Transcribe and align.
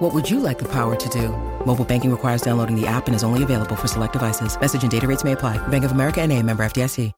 What 0.00 0.14
would 0.14 0.30
you 0.30 0.40
like 0.40 0.58
the 0.58 0.68
power 0.68 0.96
to 0.96 1.08
do? 1.10 1.28
Mobile 1.66 1.84
banking 1.84 2.10
requires 2.10 2.40
downloading 2.40 2.74
the 2.74 2.86
app 2.86 3.06
and 3.06 3.14
is 3.14 3.22
only 3.22 3.42
available 3.42 3.76
for 3.76 3.86
select 3.86 4.14
devices. 4.14 4.58
Message 4.58 4.80
and 4.80 4.90
data 4.90 5.06
rates 5.06 5.24
may 5.24 5.32
apply. 5.32 5.58
Bank 5.68 5.84
of 5.84 5.92
America 5.92 6.22
and 6.22 6.32
a 6.32 6.42
member 6.42 6.64
FDIC. 6.64 7.12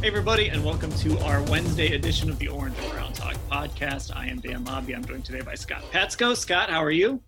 Hey, 0.00 0.08
everybody, 0.08 0.48
and 0.48 0.64
welcome 0.64 0.90
to 0.92 1.18
our 1.18 1.42
Wednesday 1.42 1.94
edition 1.94 2.30
of 2.30 2.38
the 2.38 2.48
Orange 2.48 2.78
and 2.78 2.90
Brown 2.90 3.12
Talk 3.12 3.36
podcast. 3.50 4.16
I 4.16 4.28
am 4.28 4.40
Dan 4.40 4.64
Labbe. 4.64 4.96
I'm 4.96 5.04
joined 5.04 5.26
today 5.26 5.42
by 5.42 5.56
Scott 5.56 5.82
Patsko. 5.92 6.34
Scott, 6.34 6.70
how 6.70 6.82
are 6.82 6.90
you? 6.90 7.20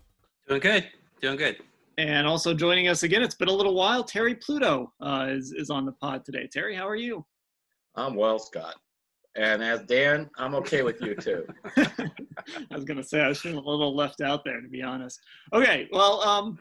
Doing 0.48 0.60
good. 0.62 0.88
Doing 1.20 1.36
good. 1.36 1.58
And 1.98 2.26
also 2.26 2.54
joining 2.54 2.88
us 2.88 3.02
again, 3.04 3.22
it's 3.22 3.34
been 3.34 3.48
a 3.48 3.52
little 3.52 3.74
while. 3.74 4.02
Terry 4.02 4.34
Pluto 4.34 4.92
uh, 5.00 5.26
is, 5.28 5.52
is 5.52 5.70
on 5.70 5.84
the 5.84 5.92
pod 5.92 6.24
today. 6.24 6.48
Terry, 6.52 6.74
how 6.74 6.88
are 6.88 6.96
you? 6.96 7.24
I'm 7.94 8.14
well, 8.14 8.38
Scott. 8.38 8.74
And 9.36 9.62
as 9.62 9.82
Dan, 9.82 10.30
I'm 10.36 10.54
okay 10.56 10.82
with 10.82 11.00
you 11.00 11.14
too. 11.14 11.46
I 11.76 12.74
was 12.74 12.84
going 12.84 12.96
to 12.96 13.02
say, 13.02 13.20
I 13.20 13.28
was 13.28 13.40
feeling 13.40 13.58
a 13.58 13.68
little 13.68 13.94
left 13.94 14.20
out 14.20 14.44
there, 14.44 14.60
to 14.60 14.68
be 14.68 14.82
honest. 14.82 15.20
Okay, 15.52 15.88
well, 15.92 16.20
um, 16.22 16.58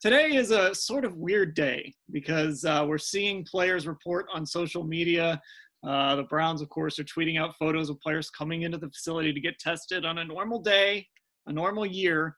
today 0.00 0.34
is 0.34 0.50
a 0.50 0.74
sort 0.74 1.04
of 1.04 1.16
weird 1.16 1.54
day 1.54 1.94
because 2.10 2.64
uh, 2.64 2.84
we're 2.86 2.98
seeing 2.98 3.44
players 3.44 3.86
report 3.86 4.26
on 4.32 4.46
social 4.46 4.84
media. 4.84 5.40
Uh, 5.86 6.16
the 6.16 6.24
Browns, 6.24 6.60
of 6.60 6.68
course, 6.68 6.98
are 6.98 7.04
tweeting 7.04 7.38
out 7.38 7.56
photos 7.58 7.88
of 7.88 8.00
players 8.00 8.30
coming 8.30 8.62
into 8.62 8.78
the 8.78 8.88
facility 8.88 9.32
to 9.32 9.40
get 9.40 9.58
tested 9.58 10.04
on 10.04 10.18
a 10.18 10.24
normal 10.24 10.60
day, 10.60 11.06
a 11.46 11.52
normal 11.52 11.86
year. 11.86 12.36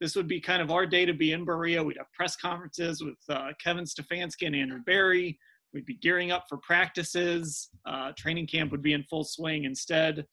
This 0.00 0.16
would 0.16 0.28
be 0.28 0.40
kind 0.40 0.62
of 0.62 0.70
our 0.70 0.86
day 0.86 1.04
to 1.04 1.12
be 1.12 1.32
in 1.32 1.44
Berea. 1.44 1.82
We'd 1.82 1.98
have 1.98 2.12
press 2.12 2.34
conferences 2.36 3.02
with 3.02 3.18
uh, 3.28 3.48
Kevin 3.62 3.84
Stefanski 3.84 4.46
and 4.46 4.56
Andrew 4.56 4.80
Berry. 4.86 5.38
We'd 5.74 5.86
be 5.86 5.96
gearing 5.96 6.32
up 6.32 6.46
for 6.48 6.58
practices. 6.58 7.68
Uh, 7.86 8.12
training 8.16 8.46
camp 8.46 8.72
would 8.72 8.82
be 8.82 8.94
in 8.94 9.04
full 9.04 9.24
swing. 9.24 9.64
Instead, 9.64 10.24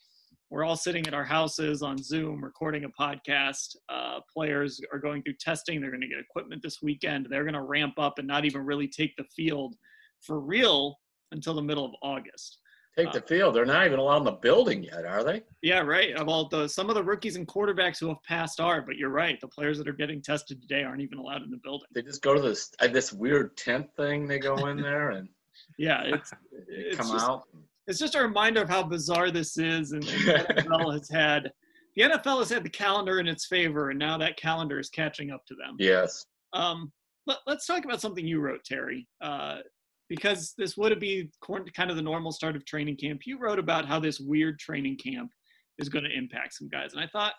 we're 0.49 0.63
all 0.63 0.77
sitting 0.77 1.05
at 1.05 1.13
our 1.13 1.25
houses 1.25 1.81
on 1.81 2.01
Zoom 2.01 2.41
recording 2.41 2.85
a 2.85 2.89
podcast. 2.89 3.75
Uh, 3.89 4.19
players 4.33 4.79
are 4.93 4.99
going 4.99 5.21
through 5.21 5.35
testing. 5.39 5.81
They're 5.81 5.91
going 5.91 6.01
to 6.01 6.07
get 6.07 6.19
equipment 6.19 6.63
this 6.63 6.81
weekend. 6.81 7.27
They're 7.29 7.43
going 7.43 7.53
to 7.53 7.61
ramp 7.61 7.95
up 7.99 8.19
and 8.19 8.27
not 8.27 8.45
even 8.45 8.65
really 8.65 8.87
take 8.87 9.15
the 9.17 9.25
field 9.35 9.75
for 10.21 10.39
real 10.39 10.95
until 11.33 11.53
the 11.53 11.61
middle 11.61 11.85
of 11.85 11.91
August. 12.01 12.59
Take 12.97 13.13
the 13.13 13.21
field. 13.21 13.55
They're 13.55 13.65
not 13.65 13.85
even 13.85 13.99
allowed 13.99 14.17
in 14.17 14.23
the 14.23 14.31
building 14.31 14.83
yet, 14.83 15.05
are 15.05 15.23
they? 15.23 15.43
Yeah, 15.61 15.81
right. 15.81 16.13
Well, 16.25 16.47
the, 16.49 16.67
some 16.67 16.89
of 16.89 16.95
the 16.95 17.03
rookies 17.03 17.35
and 17.35 17.47
quarterbacks 17.47 17.99
who 17.99 18.07
have 18.07 18.23
passed 18.23 18.59
are, 18.59 18.81
but 18.81 18.97
you're 18.97 19.09
right. 19.11 19.39
The 19.39 19.47
players 19.47 19.77
that 19.77 19.87
are 19.87 19.93
getting 19.93 20.21
tested 20.21 20.61
today 20.61 20.83
aren't 20.83 21.01
even 21.01 21.19
allowed 21.19 21.43
in 21.43 21.51
the 21.51 21.59
building. 21.63 21.87
They 21.93 22.01
just 22.01 22.23
go 22.23 22.33
to 22.33 22.41
this 22.41 22.71
uh, 22.79 22.87
this 22.87 23.13
weird 23.13 23.55
tent 23.55 23.87
thing. 23.95 24.27
They 24.27 24.39
go 24.39 24.65
in 24.67 24.81
there 24.81 25.11
and 25.11 25.29
Yeah, 25.77 26.03
it's, 26.05 26.31
it's 26.67 26.97
come 26.97 27.11
just, 27.11 27.25
out. 27.25 27.43
it's 27.87 27.99
just 27.99 28.15
a 28.15 28.21
reminder 28.21 28.61
of 28.61 28.69
how 28.69 28.83
bizarre 28.83 29.31
this 29.31 29.57
is, 29.57 29.91
and, 29.91 30.03
and 30.03 30.27
the 30.27 30.53
NFL 30.63 30.93
has 30.93 31.09
had 31.09 31.51
the 31.95 32.03
NFL 32.03 32.39
has 32.39 32.49
had 32.49 32.63
the 32.63 32.69
calendar 32.69 33.19
in 33.19 33.27
its 33.27 33.47
favor, 33.47 33.89
and 33.89 33.97
now 33.97 34.17
that 34.19 34.37
calendar 34.37 34.79
is 34.79 34.89
catching 34.89 35.31
up 35.31 35.45
to 35.47 35.55
them. 35.55 35.75
Yes. 35.79 36.25
Um, 36.53 36.91
let, 37.25 37.39
us 37.47 37.65
talk 37.65 37.85
about 37.85 38.01
something 38.01 38.25
you 38.25 38.39
wrote, 38.39 38.63
Terry, 38.63 39.07
uh, 39.19 39.57
because 40.09 40.53
this 40.57 40.77
would 40.77 40.99
be 40.99 41.29
kind 41.75 41.89
of 41.89 41.95
the 41.95 42.01
normal 42.01 42.31
start 42.31 42.55
of 42.55 42.65
training 42.65 42.97
camp. 42.97 43.21
You 43.25 43.37
wrote 43.39 43.59
about 43.59 43.85
how 43.85 43.99
this 43.99 44.19
weird 44.19 44.59
training 44.59 44.97
camp 44.97 45.31
is 45.77 45.89
going 45.89 46.05
to 46.05 46.17
impact 46.17 46.55
some 46.55 46.69
guys, 46.69 46.93
and 46.93 47.01
I 47.01 47.07
thought, 47.07 47.33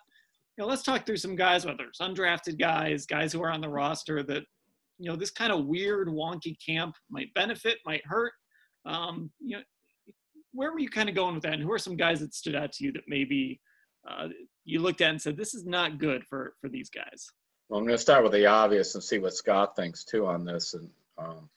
you 0.57 0.63
know, 0.63 0.69
let's 0.69 0.83
talk 0.83 1.05
through 1.05 1.17
some 1.17 1.35
guys, 1.35 1.65
whether 1.65 1.85
it's 1.85 2.01
undrafted 2.01 2.59
guys, 2.59 3.05
guys 3.05 3.31
who 3.31 3.41
are 3.41 3.51
on 3.51 3.61
the 3.61 3.69
roster 3.69 4.23
that, 4.23 4.43
you 4.97 5.09
know, 5.09 5.15
this 5.15 5.31
kind 5.31 5.53
of 5.53 5.65
weird, 5.65 6.09
wonky 6.09 6.57
camp 6.65 6.95
might 7.09 7.33
benefit, 7.33 7.77
might 7.85 8.05
hurt. 8.05 8.33
Um, 8.85 9.31
you 9.39 9.55
know, 9.55 9.63
where 10.51 10.73
were 10.73 10.79
you 10.79 10.89
kind 10.89 11.07
of 11.07 11.15
going 11.15 11.35
with 11.35 11.43
that? 11.43 11.53
And 11.53 11.63
who 11.63 11.71
are 11.71 11.79
some 11.79 11.95
guys 11.95 12.19
that 12.19 12.33
stood 12.33 12.55
out 12.55 12.73
to 12.73 12.83
you 12.83 12.91
that 12.91 13.03
maybe 13.07 13.61
uh, 14.09 14.27
you 14.65 14.81
looked 14.81 14.99
at 14.99 15.11
and 15.11 15.21
said, 15.21 15.37
this 15.37 15.53
is 15.53 15.65
not 15.65 15.97
good 15.97 16.25
for 16.25 16.55
for 16.59 16.69
these 16.69 16.89
guys? 16.89 17.31
Well, 17.69 17.79
I'm 17.79 17.85
going 17.85 17.95
to 17.95 18.01
start 18.01 18.23
with 18.23 18.33
the 18.33 18.47
obvious 18.47 18.95
and 18.95 19.03
see 19.03 19.19
what 19.19 19.35
Scott 19.35 19.75
thinks 19.75 20.03
too 20.03 20.25
on 20.25 20.43
this. 20.43 20.73
And 20.73 20.89
um, 21.17 21.49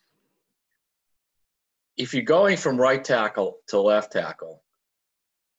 if 1.97 2.15
you're 2.15 2.23
going 2.23 2.57
from 2.57 2.81
right 2.81 3.03
tackle 3.03 3.59
to 3.69 3.81
left 3.81 4.13
tackle, 4.13 4.63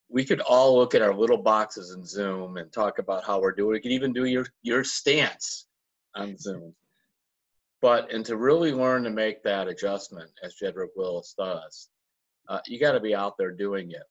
we 0.10 0.26
could 0.26 0.42
all 0.42 0.78
look 0.78 0.96
at 0.96 1.02
our 1.02 1.14
little 1.14 1.38
boxes 1.38 1.92
in 1.92 2.06
Zoom 2.06 2.58
and 2.58 2.72
talk 2.72 3.00
about 3.00 3.26
how 3.26 3.40
we're 3.40 3.52
doing. 3.52 3.72
We 3.72 3.80
could 3.80 3.92
even 3.92 4.14
do 4.14 4.26
your 4.26 4.46
your 4.62 4.84
stance 4.84 5.68
on 6.16 6.38
Zoom. 6.38 6.76
But 7.82 8.14
and 8.14 8.26
to 8.26 8.38
really 8.38 8.72
learn 8.72 9.04
to 9.04 9.10
make 9.10 9.44
that 9.44 9.68
adjustment, 9.68 10.30
as 10.44 10.56
Jedrick 10.62 10.90
Wills 10.96 11.34
does, 11.38 11.90
uh, 12.48 12.60
you 12.68 12.80
got 12.80 12.94
to 12.94 13.00
be 13.00 13.16
out 13.16 13.38
there 13.38 13.52
doing 13.52 13.92
it. 13.92 14.04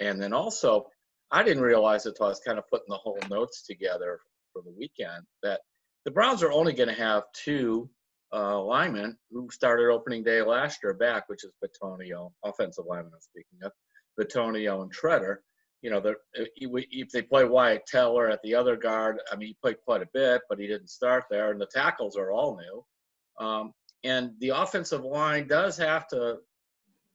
And 0.00 0.20
then 0.20 0.32
also, 0.32 0.86
I 1.30 1.42
didn't 1.42 1.62
realize 1.62 2.06
until 2.06 2.26
I 2.26 2.30
was 2.30 2.40
kind 2.40 2.58
of 2.58 2.68
putting 2.68 2.88
the 2.88 2.96
whole 2.96 3.18
notes 3.30 3.62
together 3.62 4.18
for 4.52 4.62
the 4.62 4.72
weekend 4.72 5.24
that 5.42 5.60
the 6.04 6.10
Browns 6.10 6.42
are 6.42 6.52
only 6.52 6.72
going 6.72 6.88
to 6.88 6.94
have 6.94 7.24
two 7.32 7.88
uh, 8.34 8.60
linemen 8.60 9.16
who 9.30 9.48
started 9.50 9.90
opening 9.90 10.24
day 10.24 10.42
last 10.42 10.80
year 10.82 10.94
back, 10.94 11.28
which 11.28 11.44
is 11.44 11.52
Bitonio, 11.62 12.32
offensive 12.44 12.84
lineman 12.86 13.12
I'm 13.14 13.20
speaking 13.20 13.58
of, 13.62 13.72
Bitonio 14.20 14.82
and 14.82 14.92
Tretter. 14.94 15.36
You 15.82 15.90
know, 15.90 16.14
if 16.34 17.10
they 17.10 17.22
play 17.22 17.44
Wyatt 17.44 17.86
Teller 17.86 18.30
at 18.30 18.40
the 18.42 18.54
other 18.54 18.74
guard, 18.74 19.18
I 19.30 19.36
mean, 19.36 19.48
he 19.48 19.56
played 19.62 19.76
quite 19.84 20.02
a 20.02 20.08
bit, 20.14 20.40
but 20.48 20.58
he 20.58 20.66
didn't 20.66 20.88
start 20.88 21.24
there, 21.30 21.50
and 21.50 21.60
the 21.60 21.66
tackles 21.66 22.16
are 22.16 22.32
all 22.32 22.58
new. 22.58 23.46
Um, 23.46 23.72
and 24.02 24.32
the 24.40 24.48
offensive 24.50 25.04
line 25.04 25.46
does 25.46 25.76
have 25.76 26.08
to 26.08 26.38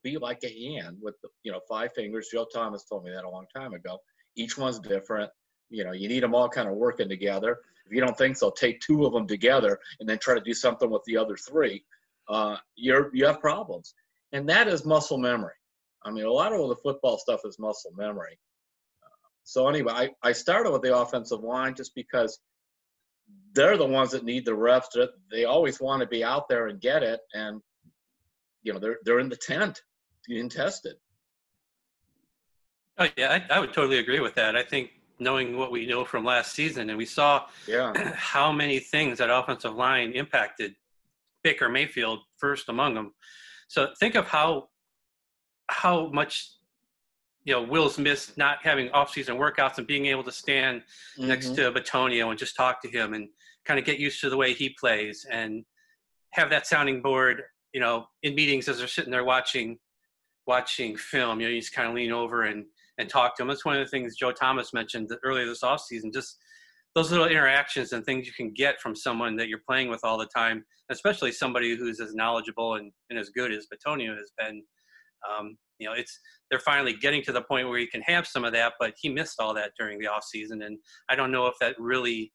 be 0.03 0.17
like 0.17 0.39
a 0.43 0.73
hand 0.73 0.97
with 1.01 1.15
you 1.43 1.51
know 1.51 1.61
five 1.67 1.93
fingers. 1.93 2.29
Joe 2.31 2.47
Thomas 2.53 2.85
told 2.85 3.03
me 3.03 3.11
that 3.11 3.25
a 3.25 3.29
long 3.29 3.45
time 3.55 3.73
ago. 3.73 3.97
Each 4.35 4.57
one's 4.57 4.79
different. 4.79 5.31
You 5.69 5.83
know, 5.83 5.91
you 5.91 6.07
need 6.07 6.23
them 6.23 6.35
all 6.35 6.49
kind 6.49 6.69
of 6.69 6.75
working 6.75 7.09
together. 7.09 7.57
If 7.89 7.95
you 7.95 8.01
don't 8.01 8.17
think 8.17 8.37
so, 8.37 8.51
take 8.51 8.79
two 8.81 9.03
of 9.05 9.13
them 9.13 9.25
together 9.25 9.79
and 9.99 10.07
then 10.07 10.19
try 10.19 10.35
to 10.35 10.41
do 10.41 10.53
something 10.53 10.91
with 10.91 11.03
the 11.05 11.17
other 11.17 11.35
three. 11.35 11.83
Uh, 12.27 12.57
you're 12.75 13.09
you 13.15 13.25
have 13.25 13.39
problems, 13.39 13.95
and 14.31 14.47
that 14.47 14.67
is 14.67 14.85
muscle 14.85 15.17
memory. 15.17 15.55
I 16.03 16.11
mean, 16.11 16.25
a 16.25 16.31
lot 16.31 16.53
of 16.53 16.69
the 16.69 16.75
football 16.75 17.17
stuff 17.17 17.41
is 17.45 17.57
muscle 17.57 17.91
memory. 17.97 18.37
Uh, 19.03 19.09
so 19.43 19.67
anyway, 19.67 19.91
I, 19.91 20.09
I 20.21 20.33
started 20.33 20.71
with 20.71 20.83
the 20.83 20.95
offensive 20.95 21.41
line 21.41 21.73
just 21.73 21.95
because 21.95 22.39
they're 23.53 23.75
the 23.75 23.87
ones 23.87 24.11
that 24.11 24.23
need 24.23 24.45
the 24.45 24.53
reps. 24.53 24.95
They 25.31 25.45
always 25.45 25.81
want 25.81 26.01
to 26.01 26.07
be 26.07 26.23
out 26.23 26.47
there 26.47 26.67
and 26.67 26.79
get 26.79 27.01
it, 27.01 27.21
and 27.33 27.59
you 28.61 28.71
know 28.71 28.79
they're 28.79 28.99
they're 29.03 29.19
in 29.19 29.29
the 29.29 29.35
tent 29.35 29.81
being 30.27 30.47
tested. 30.47 30.93
Oh 32.99 33.07
yeah, 33.17 33.41
I, 33.49 33.55
I 33.55 33.59
would 33.59 33.73
totally 33.73 33.97
agree 33.97 34.19
with 34.19 34.35
that. 34.35 34.55
I 34.55 34.61
think 34.61 34.91
knowing 35.19 35.57
what 35.57 35.71
we 35.71 35.85
know 35.85 36.05
from 36.05 36.23
last 36.23 36.53
season, 36.53 36.89
and 36.89 36.97
we 36.97 37.05
saw 37.05 37.45
yeah. 37.67 37.93
how 38.15 38.51
many 38.51 38.79
things 38.79 39.17
that 39.17 39.29
offensive 39.29 39.75
line 39.75 40.13
impacted 40.13 40.75
Baker 41.43 41.69
Mayfield 41.69 42.19
first 42.37 42.69
among 42.69 42.95
them. 42.95 43.13
So 43.67 43.89
think 43.99 44.15
of 44.15 44.25
how 44.25 44.69
how 45.67 46.09
much 46.09 46.51
you 47.43 47.53
know 47.53 47.61
Will's 47.61 47.97
missed 47.97 48.37
not 48.37 48.57
having 48.63 48.89
off-season 48.91 49.37
workouts 49.37 49.77
and 49.77 49.87
being 49.87 50.07
able 50.07 50.23
to 50.23 50.31
stand 50.31 50.81
mm-hmm. 51.17 51.27
next 51.27 51.55
to 51.55 51.71
Bitonio 51.71 52.29
and 52.29 52.39
just 52.39 52.55
talk 52.55 52.81
to 52.81 52.89
him 52.89 53.13
and 53.13 53.29
kind 53.65 53.79
of 53.79 53.85
get 53.85 53.99
used 53.99 54.19
to 54.21 54.29
the 54.29 54.37
way 54.37 54.53
he 54.53 54.69
plays 54.69 55.25
and 55.29 55.63
have 56.31 56.49
that 56.49 56.67
sounding 56.67 57.01
board. 57.01 57.43
You 57.73 57.79
know, 57.79 58.07
in 58.23 58.33
meetings 58.33 58.67
as 58.67 58.79
they're 58.79 58.87
sitting 58.87 59.11
there 59.11 59.23
watching 59.23 59.77
watching 60.47 60.97
film, 60.97 61.39
you 61.39 61.47
know, 61.47 61.53
you 61.53 61.61
just 61.61 61.73
kind 61.73 61.87
of 61.87 61.93
lean 61.93 62.11
over 62.11 62.43
and 62.43 62.65
and 62.99 63.09
talk 63.09 63.35
to 63.35 63.41
him. 63.41 63.47
That's 63.47 63.65
one 63.65 63.77
of 63.77 63.83
the 63.83 63.89
things 63.89 64.15
Joe 64.15 64.31
Thomas 64.31 64.73
mentioned 64.73 65.09
earlier 65.23 65.45
this 65.45 65.63
offseason, 65.63 66.13
just 66.13 66.37
those 66.93 67.11
little 67.11 67.27
interactions 67.27 67.93
and 67.93 68.05
things 68.05 68.27
you 68.27 68.33
can 68.33 68.53
get 68.53 68.79
from 68.81 68.95
someone 68.95 69.35
that 69.37 69.47
you're 69.47 69.61
playing 69.67 69.89
with 69.89 70.01
all 70.03 70.17
the 70.17 70.27
time, 70.27 70.65
especially 70.91 71.31
somebody 71.31 71.75
who's 71.75 71.99
as 72.01 72.13
knowledgeable 72.13 72.75
and, 72.75 72.91
and 73.09 73.17
as 73.17 73.29
good 73.29 73.51
as 73.51 73.67
Bitonio 73.73 74.15
has 74.17 74.31
been. 74.37 74.61
Um, 75.29 75.57
you 75.79 75.87
know, 75.87 75.93
it's 75.93 76.19
they're 76.49 76.59
finally 76.59 76.93
getting 76.93 77.21
to 77.23 77.31
the 77.31 77.41
point 77.41 77.69
where 77.69 77.79
you 77.79 77.87
can 77.87 78.01
have 78.01 78.27
some 78.27 78.43
of 78.43 78.53
that, 78.53 78.73
but 78.79 78.93
he 78.99 79.09
missed 79.09 79.39
all 79.39 79.53
that 79.53 79.71
during 79.79 79.97
the 79.99 80.07
off 80.07 80.23
season, 80.23 80.61
and 80.63 80.77
I 81.09 81.15
don't 81.15 81.31
know 81.31 81.47
if 81.47 81.55
that 81.61 81.75
really 81.79 82.33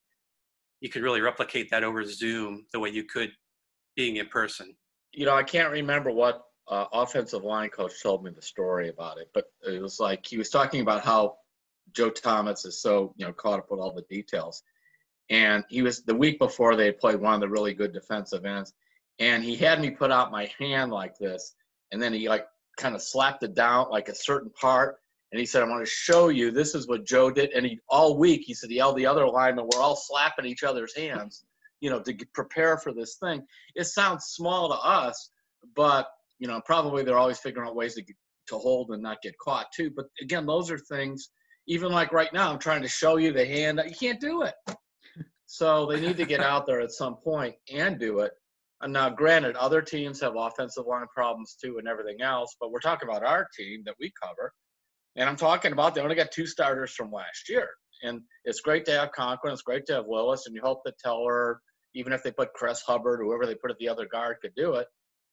you 0.81 0.88
could 0.88 1.02
really 1.02 1.20
replicate 1.20 1.70
that 1.70 1.84
over 1.84 2.05
Zoom 2.05 2.67
the 2.72 2.81
way 2.81 2.90
you 2.90 3.05
could 3.05 3.31
being 3.96 4.17
in 4.17 4.26
person. 4.26 4.75
You 5.12 5.26
know, 5.26 5.34
I 5.34 5.43
can't 5.43 5.70
remember 5.70 6.10
what 6.10 6.43
uh, 6.69 6.87
offensive 6.93 7.44
line 7.44 7.69
coach 7.69 8.02
told 8.02 8.25
me 8.25 8.31
the 8.31 8.43
story 8.43 8.88
about 8.88 9.19
it, 9.19 9.28
but 9.34 9.52
it 9.66 9.82
was 9.82 10.00
like 10.00 10.25
he 10.25 10.38
was 10.38 10.49
talking 10.49 10.81
about 10.81 11.05
how 11.05 11.37
Joe 11.93 12.11
Thomas 12.11 12.64
is 12.64 12.81
so 12.81 13.14
you 13.16 13.26
know 13.26 13.32
caught 13.32 13.58
up 13.58 13.70
with 13.70 13.81
all 13.81 13.93
the 13.93 14.02
details. 14.02 14.62
And 15.31 15.64
he 15.69 15.82
was 15.82 16.02
the 16.02 16.14
week 16.14 16.38
before 16.38 16.76
they 16.76 16.93
played 16.93 17.20
one 17.20 17.34
of 17.34 17.40
the 17.40 17.49
really 17.49 17.75
good 17.75 17.93
defensive 17.93 18.44
ends, 18.44 18.72
and 19.19 19.44
he 19.44 19.56
had 19.56 19.81
me 19.81 19.90
put 19.90 20.11
out 20.11 20.32
my 20.32 20.50
hand 20.58 20.93
like 20.93 21.19
this, 21.19 21.55
and 21.93 22.00
then 22.00 22.12
he 22.12 22.28
like 22.28 22.46
kind 22.76 22.94
of 22.94 23.02
slapped 23.02 23.43
it 23.43 23.55
down 23.55 23.90
like 23.90 24.08
a 24.08 24.14
certain 24.14 24.50
part, 24.50 24.99
and 25.32 25.40
he 25.40 25.46
said, 25.46 25.62
"I 25.62 25.69
want 25.69 25.84
to 25.84 25.90
show 25.90 26.28
you 26.28 26.50
this 26.50 26.75
is 26.75 26.88
what 26.88 27.05
Joe 27.05 27.31
did." 27.31 27.52
And 27.52 27.67
he 27.67 27.81
all 27.88 28.17
week 28.19 28.43
he 28.44 28.55
said, 28.55 28.70
he 28.70 28.81
"All 28.81 28.94
the 28.94 29.06
other 29.06 29.26
linemen 29.26 29.67
were 29.67 29.82
all 29.82 29.96
slapping 29.96 30.46
each 30.46 30.62
other's 30.62 30.96
hands, 30.96 31.44
you 31.81 31.90
know, 31.90 32.00
to 32.00 32.14
prepare 32.32 32.78
for 32.78 32.93
this 32.93 33.17
thing." 33.17 33.46
It 33.75 33.84
sounds 33.84 34.26
small 34.26 34.69
to 34.69 34.76
us, 34.76 35.31
but 35.75 36.08
you 36.38 36.48
know, 36.48 36.60
probably 36.64 37.02
they're 37.02 37.19
always 37.19 37.38
figuring 37.38 37.69
out 37.69 37.76
ways 37.76 37.94
to 37.94 38.02
to 38.48 38.58
hold 38.58 38.90
and 38.90 39.02
not 39.02 39.22
get 39.22 39.34
caught 39.38 39.66
too. 39.75 39.90
But 39.94 40.06
again, 40.20 40.46
those 40.46 40.70
are 40.70 40.78
things. 40.78 41.31
Even 41.66 41.92
like 41.92 42.12
right 42.12 42.32
now, 42.32 42.52
I'm 42.52 42.58
trying 42.58 42.82
to 42.82 42.88
show 42.88 43.16
you 43.16 43.32
the 43.32 43.46
hand. 43.46 43.81
You 43.86 43.94
can't 43.94 44.20
do 44.20 44.42
it. 44.42 44.54
So 45.46 45.86
they 45.86 46.00
need 46.00 46.16
to 46.19 46.26
get 46.26 46.40
out 46.52 46.66
there 46.66 46.81
at 46.81 46.92
some 46.92 47.16
point 47.16 47.54
and 47.72 47.98
do 47.98 48.20
it. 48.20 48.32
And 48.82 48.92
now, 48.92 49.08
granted, 49.08 49.56
other 49.56 49.81
teams 49.81 50.20
have 50.20 50.34
offensive 50.36 50.84
line 50.86 51.06
problems 51.14 51.56
too 51.62 51.78
and 51.78 51.88
everything 51.88 52.20
else, 52.20 52.54
but 52.60 52.70
we're 52.70 52.81
talking 52.81 53.08
about 53.08 53.25
our 53.25 53.46
team 53.56 53.82
that 53.86 53.94
we 53.98 54.12
cover. 54.22 54.52
And 55.16 55.28
I'm 55.28 55.36
talking 55.36 55.72
about 55.72 55.94
they 55.94 56.02
only 56.02 56.16
got 56.16 56.32
two 56.32 56.46
starters 56.46 56.92
from 56.92 57.10
last 57.10 57.48
year. 57.48 57.69
And 58.02 58.20
it's 58.44 58.60
great 58.60 58.84
to 58.86 58.92
have 58.92 59.12
Conklin. 59.12 59.52
It's 59.52 59.62
great 59.62 59.86
to 59.86 59.94
have 59.94 60.06
Wills. 60.06 60.44
And 60.46 60.54
you 60.54 60.60
hope 60.62 60.82
that 60.84 60.98
Teller, 60.98 61.60
even 61.94 62.12
if 62.12 62.22
they 62.22 62.32
put 62.32 62.52
Chris 62.52 62.82
Hubbard, 62.82 63.20
whoever 63.22 63.46
they 63.46 63.54
put 63.54 63.70
at 63.70 63.78
the 63.78 63.88
other 63.88 64.06
guard, 64.06 64.36
could 64.42 64.54
do 64.56 64.75
it. 64.75 64.88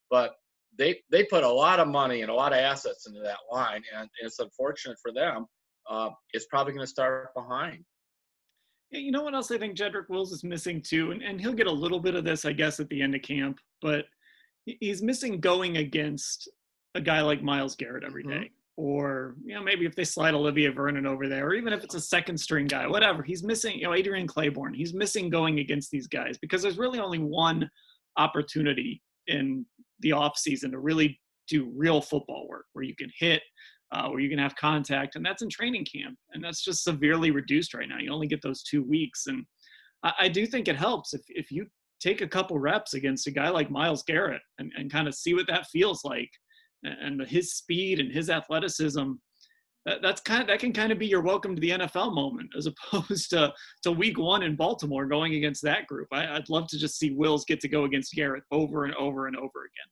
But 0.10 0.36
they 0.78 1.02
they 1.12 1.24
put 1.26 1.44
a 1.44 1.50
lot 1.50 1.80
of 1.80 1.88
money 1.88 2.22
and 2.22 2.32
a 2.32 2.34
lot 2.34 2.54
of 2.54 2.60
assets 2.60 3.08
into 3.08 3.22
that 3.22 3.40
line, 3.52 3.82
and 3.96 4.10
it's 4.22 4.40
unfortunate 4.40 4.98
for 5.02 5.12
them. 5.12 5.46
Uh, 5.90 6.10
it's 6.34 6.46
probably 6.46 6.74
going 6.74 6.84
to 6.84 6.90
start 6.90 7.34
behind. 7.36 7.84
Yeah, 8.92 9.00
you 9.00 9.12
know 9.12 9.24
what 9.24 9.34
else 9.34 9.52
I 9.52 9.58
think 9.58 9.78
Jedrick 9.78 10.10
Wills 10.10 10.32
is 10.32 10.44
missing 10.44 10.82
too, 10.82 11.12
and, 11.12 11.22
and 11.22 11.40
he'll 11.40 11.54
get 11.54 11.68
a 11.68 11.72
little 11.72 12.00
bit 12.00 12.16
of 12.16 12.24
this, 12.24 12.46
I 12.46 12.54
guess, 12.54 12.80
at 12.80 12.90
the 12.90 13.02
end 13.02 13.16
of 13.16 13.22
camp, 13.22 13.60
but 13.82 14.06
he's 14.66 15.02
missing 15.02 15.40
going 15.40 15.78
against 15.78 16.50
a 16.96 17.02
guy 17.02 17.22
like 17.22 17.42
Myles 17.42 17.76
Garrett 17.76 18.04
every 18.04 18.24
mm-hmm. 18.24 18.42
day. 18.42 18.52
Or, 18.78 19.36
you 19.44 19.54
know, 19.54 19.62
maybe 19.62 19.86
if 19.86 19.96
they 19.96 20.04
slide 20.04 20.34
Olivier 20.34 20.70
Vernon 20.70 21.06
over 21.06 21.28
there, 21.28 21.48
or 21.48 21.54
even 21.54 21.72
if 21.72 21.84
it's 21.84 21.94
a 21.94 22.02
second 22.02 22.38
string 22.38 22.68
guy, 22.68 22.88
whatever. 22.88 23.22
He's 23.22 23.44
missing, 23.44 23.78
you 23.78 23.84
know, 23.84 23.94
Adrian 23.94 24.28
Clayborn. 24.28 24.76
He's 24.76 24.94
missing 24.94 25.30
going 25.30 25.60
against 25.60 25.92
these 25.92 26.08
guys 26.08 26.38
because 26.40 26.64
there's 26.64 26.80
really 26.80 27.00
only 27.00 27.20
one 27.20 27.70
opportunity 28.18 29.02
in 29.28 29.66
the 30.02 30.12
off 30.12 30.38
season 30.38 30.72
to 30.72 30.80
really 30.80 31.20
do 31.48 31.72
real 31.76 32.02
football 32.02 32.48
work 32.48 32.66
where 32.74 32.84
you 32.84 32.96
can 32.96 33.10
hit, 33.18 33.42
uh, 33.92 34.08
where 34.10 34.20
you 34.20 34.30
can 34.30 34.40
have 34.40 34.56
contact, 34.56 35.16
and 35.16 35.26
that's 35.26 35.42
in 35.42 35.50
training 35.50 35.86
camp, 35.86 36.18
and 36.34 36.44
that's 36.44 36.64
just 36.64 36.84
severely 36.84 37.32
reduced 37.32 37.74
right 37.74 37.90
now. 37.90 37.98
You 38.00 38.12
only 38.12 38.28
get 38.28 38.42
those 38.42 38.64
two 38.64 38.84
weeks, 38.84 39.28
and 39.28 39.46
I, 40.04 40.14
I 40.22 40.28
do 40.28 40.46
think 40.46 40.68
it 40.68 40.76
helps 40.76 41.14
if 41.14 41.22
if 41.28 41.52
you 41.52 41.66
take 42.00 42.22
a 42.22 42.28
couple 42.28 42.58
reps 42.58 42.94
against 42.96 43.28
a 43.28 43.32
guy 43.32 43.50
like 43.50 43.70
Myles 43.70 44.04
Garrett 44.04 44.42
and, 44.58 44.72
and 44.76 44.92
kind 44.92 45.08
of 45.08 45.14
see 45.14 45.34
what 45.34 45.48
that 45.48 45.68
feels 45.68 46.04
like, 46.04 46.32
and, 46.84 47.22
and 47.22 47.30
his 47.30 47.54
speed 47.54 48.00
and 48.00 48.12
his 48.12 48.30
athleticism. 48.30 49.12
That, 49.86 50.02
that's 50.02 50.22
kind 50.22 50.42
of 50.42 50.48
that 50.48 50.60
can 50.60 50.74
kind 50.74 50.92
of 50.92 51.00
be 51.00 51.08
your 51.08 51.22
welcome 51.22 51.56
to 51.56 51.62
the 51.62 51.72
NFL 51.72 52.14
moment, 52.14 52.52
as 52.58 52.68
opposed 52.94 53.30
to 53.32 53.54
to 53.84 53.92
Week 53.92 54.18
One 54.20 54.44
in 54.44 54.56
Baltimore 54.56 55.06
going 55.06 55.36
against 55.36 55.64
that 55.64 55.88
group. 55.88 56.08
I, 56.12 56.28
I'd 56.36 56.50
love 56.50 56.68
to 56.70 56.78
just 56.78 57.00
see 57.00 57.12
Wills 57.12 57.46
get 57.46 57.60
to 57.62 57.68
go 57.68 57.86
against 57.86 58.14
Garrett 58.14 58.44
over 58.52 58.86
and 58.86 58.94
over 58.96 59.28
and 59.28 59.36
over 59.36 59.62
again 59.62 59.90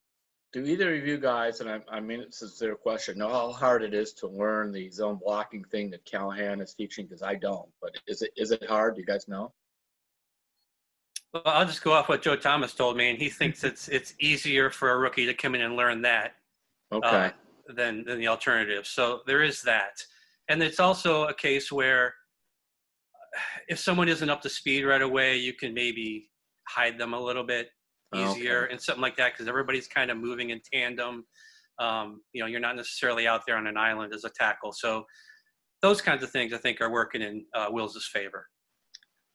do 0.52 0.66
either 0.66 0.96
of 0.96 1.06
you 1.06 1.18
guys, 1.18 1.62
and 1.62 1.70
I, 1.70 1.80
I 1.90 2.00
mean 2.00 2.22
it's 2.22 2.42
a 2.42 2.48
sincere 2.48 2.76
question, 2.76 3.18
know 3.18 3.30
how 3.30 3.52
hard 3.52 3.84
it 3.84 3.94
is 3.94 4.14
to 4.14 4.28
learn 4.28 4.72
the 4.72 4.90
zone 4.90 5.20
blocking 5.24 5.64
thing 5.66 5.92
that 5.92 6.06
Callahan 6.06 6.62
is 6.62 6.74
teaching? 6.74 7.06
Because 7.06 7.22
I 7.22 7.36
don't. 7.36 7.70
But 7.82 7.96
is 8.08 8.22
it 8.22 8.32
is 8.36 8.52
it 8.52 8.66
hard? 8.68 8.96
Do 8.96 9.02
you 9.02 9.06
guys 9.06 9.28
know? 9.28 9.54
Well, 11.34 11.44
I'll 11.46 11.66
just 11.66 11.84
go 11.84 11.94
off 11.94 12.10
what 12.10 12.24
Joe 12.24 12.36
Thomas 12.36 12.74
told 12.74 12.98
me, 12.98 13.12
and 13.12 13.20
he 13.20 13.30
thinks 13.30 13.64
it's 13.64 13.88
it's 13.90 14.16
easier 14.20 14.70
for 14.70 14.92
a 14.92 14.98
rookie 14.98 15.28
to 15.28 15.34
come 15.34 15.54
in 15.54 15.62
and 15.62 15.76
learn 15.76 16.02
that. 16.02 16.34
Okay. 16.92 17.08
Uh, 17.08 17.30
than 17.76 18.04
than 18.06 18.20
the 18.20 18.28
alternative. 18.28 18.86
So 18.86 19.22
there 19.28 19.44
is 19.44 19.62
that, 19.64 19.94
and 20.50 20.62
it's 20.62 20.80
also 20.80 21.28
a 21.28 21.34
case 21.34 21.72
where 21.72 22.14
if 23.68 23.80
someone 23.80 24.10
isn't 24.10 24.30
up 24.30 24.42
to 24.42 24.50
speed 24.50 24.84
right 24.84 25.02
away, 25.02 25.38
you 25.38 25.54
can 25.54 25.74
maybe 25.74 26.30
hide 26.68 26.98
them 26.98 27.14
a 27.14 27.20
little 27.20 27.44
bit 27.44 27.70
easier 28.16 28.64
okay. 28.64 28.72
and 28.72 28.82
something 28.82 29.02
like 29.02 29.16
that 29.18 29.34
because 29.34 29.48
everybody's 29.48 29.88
kind 29.88 30.10
of 30.12 30.18
moving 30.18 30.50
in 30.50 30.62
tandem. 30.74 31.26
Um, 31.80 32.22
you 32.34 32.42
know, 32.42 32.48
you're 32.48 32.60
not 32.60 32.76
necessarily 32.76 33.28
out 33.28 33.42
there 33.46 33.56
on 33.56 33.68
an 33.68 33.78
island 33.78 34.14
as 34.14 34.24
a 34.24 34.30
tackle. 34.30 34.74
So 34.74 35.06
those 35.82 36.02
kinds 36.02 36.24
of 36.24 36.32
things 36.32 36.52
I 36.54 36.58
think 36.58 36.82
are 36.82 36.92
working 36.92 37.22
in 37.22 37.46
uh, 37.56 37.68
Wills's 37.70 38.10
favor. 38.12 38.48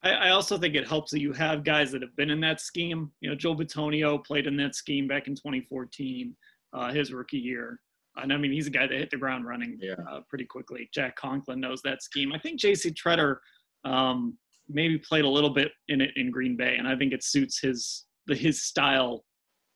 I, 0.02 0.10
I, 0.10 0.30
also 0.30 0.58
think 0.58 0.74
it 0.74 0.86
helps 0.86 1.10
that 1.12 1.20
you 1.20 1.32
have 1.32 1.64
guys 1.64 1.90
that 1.92 2.02
have 2.02 2.14
been 2.16 2.28
in 2.28 2.40
that 2.42 2.60
scheme. 2.60 3.10
You 3.20 3.30
know, 3.30 3.36
Joe 3.36 3.54
Bitonio 3.54 4.22
played 4.22 4.46
in 4.46 4.56
that 4.58 4.74
scheme 4.74 5.08
back 5.08 5.26
in 5.26 5.34
2014, 5.34 6.36
uh, 6.74 6.92
his 6.92 7.12
rookie 7.12 7.38
year. 7.38 7.80
And 8.16 8.32
I 8.32 8.36
mean, 8.36 8.52
he's 8.52 8.66
a 8.66 8.70
guy 8.70 8.86
that 8.86 8.96
hit 8.96 9.10
the 9.10 9.16
ground 9.16 9.46
running 9.46 9.78
yeah. 9.80 9.94
uh, 10.10 10.20
pretty 10.28 10.44
quickly. 10.44 10.88
Jack 10.92 11.16
Conklin 11.16 11.60
knows 11.60 11.82
that 11.82 12.02
scheme. 12.02 12.32
I 12.32 12.38
think 12.38 12.60
J.C. 12.60 12.92
Tretter 12.92 13.36
um, 13.84 14.38
maybe 14.68 14.98
played 14.98 15.24
a 15.24 15.28
little 15.28 15.50
bit 15.50 15.72
in 15.88 16.00
it 16.00 16.10
in 16.16 16.30
Green 16.30 16.56
Bay, 16.56 16.76
and 16.78 16.86
I 16.86 16.96
think 16.96 17.12
it 17.12 17.24
suits 17.24 17.60
his 17.60 18.06
the 18.26 18.34
his 18.34 18.62
style 18.62 19.24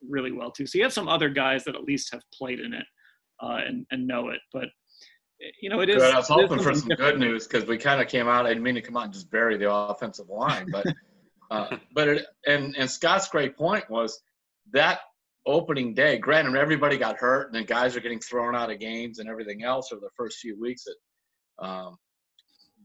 really 0.09 0.33
well 0.33 0.51
too. 0.51 0.67
So 0.67 0.79
you 0.79 0.85
have 0.85 0.93
some 0.93 1.09
other 1.09 1.29
guys 1.29 1.65
that 1.65 1.75
at 1.75 1.83
least 1.83 2.13
have 2.13 2.23
played 2.33 2.61
in 2.61 2.73
it 2.73 2.87
uh, 3.43 3.61
and 3.67 3.87
and 3.91 4.07
know 4.07 4.29
it. 4.29 4.41
But 4.53 4.69
you 5.61 5.71
know, 5.71 5.81
it 5.81 5.89
is. 5.89 5.97
Good. 5.97 6.15
I 6.15 6.17
was 6.17 6.29
hoping 6.29 6.63
for 6.63 6.75
some 6.75 6.89
good 6.89 7.19
news 7.19 7.47
because 7.47 7.67
we 7.69 7.79
kind 7.79 8.01
of 8.01 8.09
came 8.09 8.29
out. 8.29 8.47
I 8.47 8.51
didn't 8.51 8.63
mean 8.63 8.75
to 8.75 8.83
come 8.83 8.97
out 8.97 9.05
and 9.05 9.13
just 9.13 9.31
bury 9.31 9.57
the 9.57 9.71
offensive 9.71 10.29
line, 10.29 10.67
but 10.71 10.87
uh, 11.51 11.77
but 11.95 12.09
it, 12.09 12.27
and 12.47 12.77
and 12.77 12.91
Scott's 12.91 13.29
great 13.29 13.57
point 13.57 13.89
was 13.91 14.21
that 14.73 15.01
opening 15.49 15.95
day. 15.95 16.19
Granted, 16.19 16.57
everybody 16.57 16.99
got 16.99 17.17
hurt, 17.17 17.47
and 17.47 17.55
then 17.55 17.65
guys 17.65 17.97
are 17.97 18.01
getting 18.01 18.21
thrown 18.21 18.55
out 18.55 18.71
of 18.71 18.79
games 18.79 19.19
and 19.19 19.29
everything 19.29 19.65
else 19.65 19.91
over 19.93 20.01
the 20.01 20.11
first 20.17 20.39
few 20.39 20.59
weeks 20.61 20.85
that 20.85 21.67
um, 21.67 21.97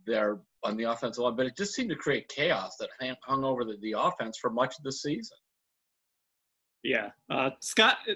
they're 0.08 0.40
on 0.64 0.78
the 0.78 0.86
offensive 0.86 1.24
line. 1.24 1.36
But 1.36 1.48
it 1.48 1.58
just 1.58 1.74
seemed 1.74 1.90
to 1.90 1.96
create 1.96 2.28
chaos 2.30 2.78
that 2.80 2.90
hung 3.24 3.44
over 3.44 3.64
the, 3.64 3.78
the 3.82 3.96
offense 3.98 4.38
for 4.42 4.50
much 4.50 4.76
of 4.78 4.84
the 4.84 4.92
season. 4.92 5.38
Yeah, 6.84 7.10
uh, 7.30 7.52
Scott, 7.60 7.98
uh, 8.10 8.14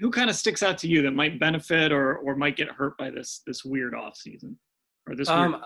who 0.00 0.10
kind 0.10 0.28
of 0.28 0.36
sticks 0.36 0.62
out 0.62 0.78
to 0.78 0.88
you 0.88 1.02
that 1.02 1.12
might 1.12 1.40
benefit 1.40 1.92
or 1.92 2.18
or 2.18 2.36
might 2.36 2.56
get 2.56 2.68
hurt 2.68 2.98
by 2.98 3.10
this 3.10 3.42
this 3.46 3.64
weird 3.64 3.94
off 3.94 4.16
season 4.16 4.58
or 5.08 5.16
this? 5.16 5.28
Um, 5.28 5.62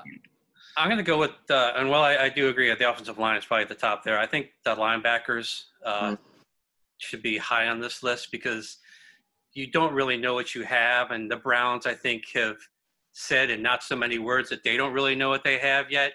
I'm 0.76 0.88
going 0.88 0.98
to 0.98 1.04
go 1.04 1.18
with, 1.18 1.32
uh, 1.50 1.72
and 1.76 1.90
while 1.90 2.02
I, 2.02 2.16
I, 2.16 2.28
do 2.28 2.48
agree 2.48 2.68
that 2.68 2.78
the 2.78 2.88
offensive 2.88 3.18
line 3.18 3.36
is 3.36 3.44
probably 3.44 3.62
at 3.62 3.68
the 3.68 3.74
top 3.74 4.04
there. 4.04 4.18
I 4.18 4.26
think 4.26 4.50
the 4.64 4.76
linebackers 4.76 5.64
uh, 5.84 6.02
mm-hmm. 6.02 6.14
Should 7.00 7.22
be 7.22 7.36
high 7.36 7.68
on 7.68 7.80
this 7.80 8.02
list 8.02 8.30
because 8.30 8.78
you 9.54 9.70
don't 9.70 9.92
really 9.92 10.16
know 10.16 10.34
what 10.34 10.54
you 10.54 10.62
have, 10.62 11.10
and 11.10 11.30
the 11.30 11.36
Browns, 11.36 11.86
I 11.86 11.94
think, 11.94 12.22
have 12.34 12.56
said 13.12 13.50
in 13.50 13.60
not 13.60 13.82
so 13.82 13.96
many 13.96 14.18
words 14.18 14.48
that 14.50 14.62
they 14.62 14.76
don't 14.76 14.92
really 14.92 15.16
know 15.16 15.28
what 15.28 15.42
they 15.42 15.58
have 15.58 15.90
yet. 15.90 16.12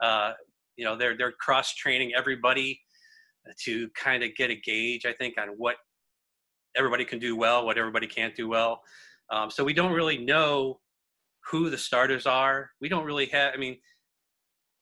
Uh, 0.00 0.32
you 0.76 0.84
know, 0.84 0.96
they're 0.96 1.16
they're 1.16 1.32
cross 1.32 1.74
training 1.74 2.12
everybody 2.16 2.80
to 3.64 3.88
kind 3.90 4.22
of 4.22 4.34
get 4.36 4.50
a 4.50 4.54
gauge, 4.56 5.06
I 5.06 5.12
think, 5.12 5.34
on 5.38 5.48
what 5.56 5.76
everybody 6.76 7.04
can 7.04 7.18
do 7.18 7.36
well, 7.36 7.64
what 7.64 7.78
everybody 7.78 8.06
can't 8.06 8.34
do 8.34 8.48
well. 8.48 8.82
Um, 9.30 9.50
so 9.50 9.64
we 9.64 9.72
don't 9.72 9.92
really 9.92 10.18
know 10.18 10.80
who 11.50 11.70
the 11.70 11.78
starters 11.78 12.26
are. 12.26 12.70
We 12.80 12.88
don't 12.88 13.04
really 13.04 13.26
have. 13.26 13.54
I 13.54 13.56
mean, 13.56 13.78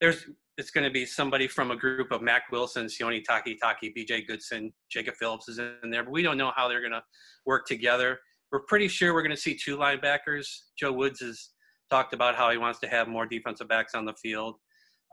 there's 0.01 0.27
it's 0.57 0.71
going 0.71 0.85
to 0.85 0.91
be 0.91 1.05
somebody 1.05 1.49
from 1.49 1.71
a 1.71 1.77
group 1.77 2.13
of 2.13 2.23
Mack 2.23 2.45
Wilson, 2.53 2.87
Sione 2.87 3.25
Takitaki, 3.25 3.93
B.J. 3.95 4.23
Goodson, 4.23 4.73
Jacob 4.91 5.15
Phillips 5.17 5.49
is 5.49 5.59
in 5.59 5.91
there, 5.91 6.05
but 6.05 6.13
we 6.13 6.23
don't 6.23 6.39
know 6.39 6.53
how 6.55 6.69
they're 6.69 6.81
going 6.81 6.93
to 6.93 7.03
work 7.45 7.67
together. 7.67 8.19
We're 8.53 8.61
pretty 8.61 8.89
sure 8.89 9.15
we're 9.15 9.23
going 9.23 9.35
to 9.35 9.41
see 9.41 9.57
two 9.57 9.77
linebackers. 9.77 10.47
Joe 10.79 10.93
Woods 10.93 11.21
has 11.21 11.51
talked 11.91 12.15
about 12.15 12.37
how 12.37 12.51
he 12.51 12.57
wants 12.57 12.79
to 12.81 12.89
have 12.89 13.09
more 13.09 13.27
defensive 13.27 13.69
backs 13.69 13.95
on 13.95 14.05
the 14.05 14.15
field. 14.15 14.57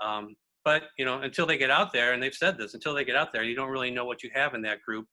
Um, 0.03 0.35
but 0.63 0.83
you 0.97 1.05
know, 1.05 1.21
until 1.21 1.47
they 1.47 1.57
get 1.57 1.71
out 1.71 1.91
there, 1.91 2.13
and 2.13 2.21
they've 2.21 2.33
said 2.33 2.57
this, 2.57 2.75
until 2.75 2.93
they 2.93 3.03
get 3.03 3.15
out 3.15 3.33
there, 3.33 3.43
you 3.43 3.55
don't 3.55 3.69
really 3.69 3.91
know 3.91 4.05
what 4.05 4.21
you 4.21 4.29
have 4.35 4.53
in 4.53 4.61
that 4.61 4.81
group, 4.83 5.07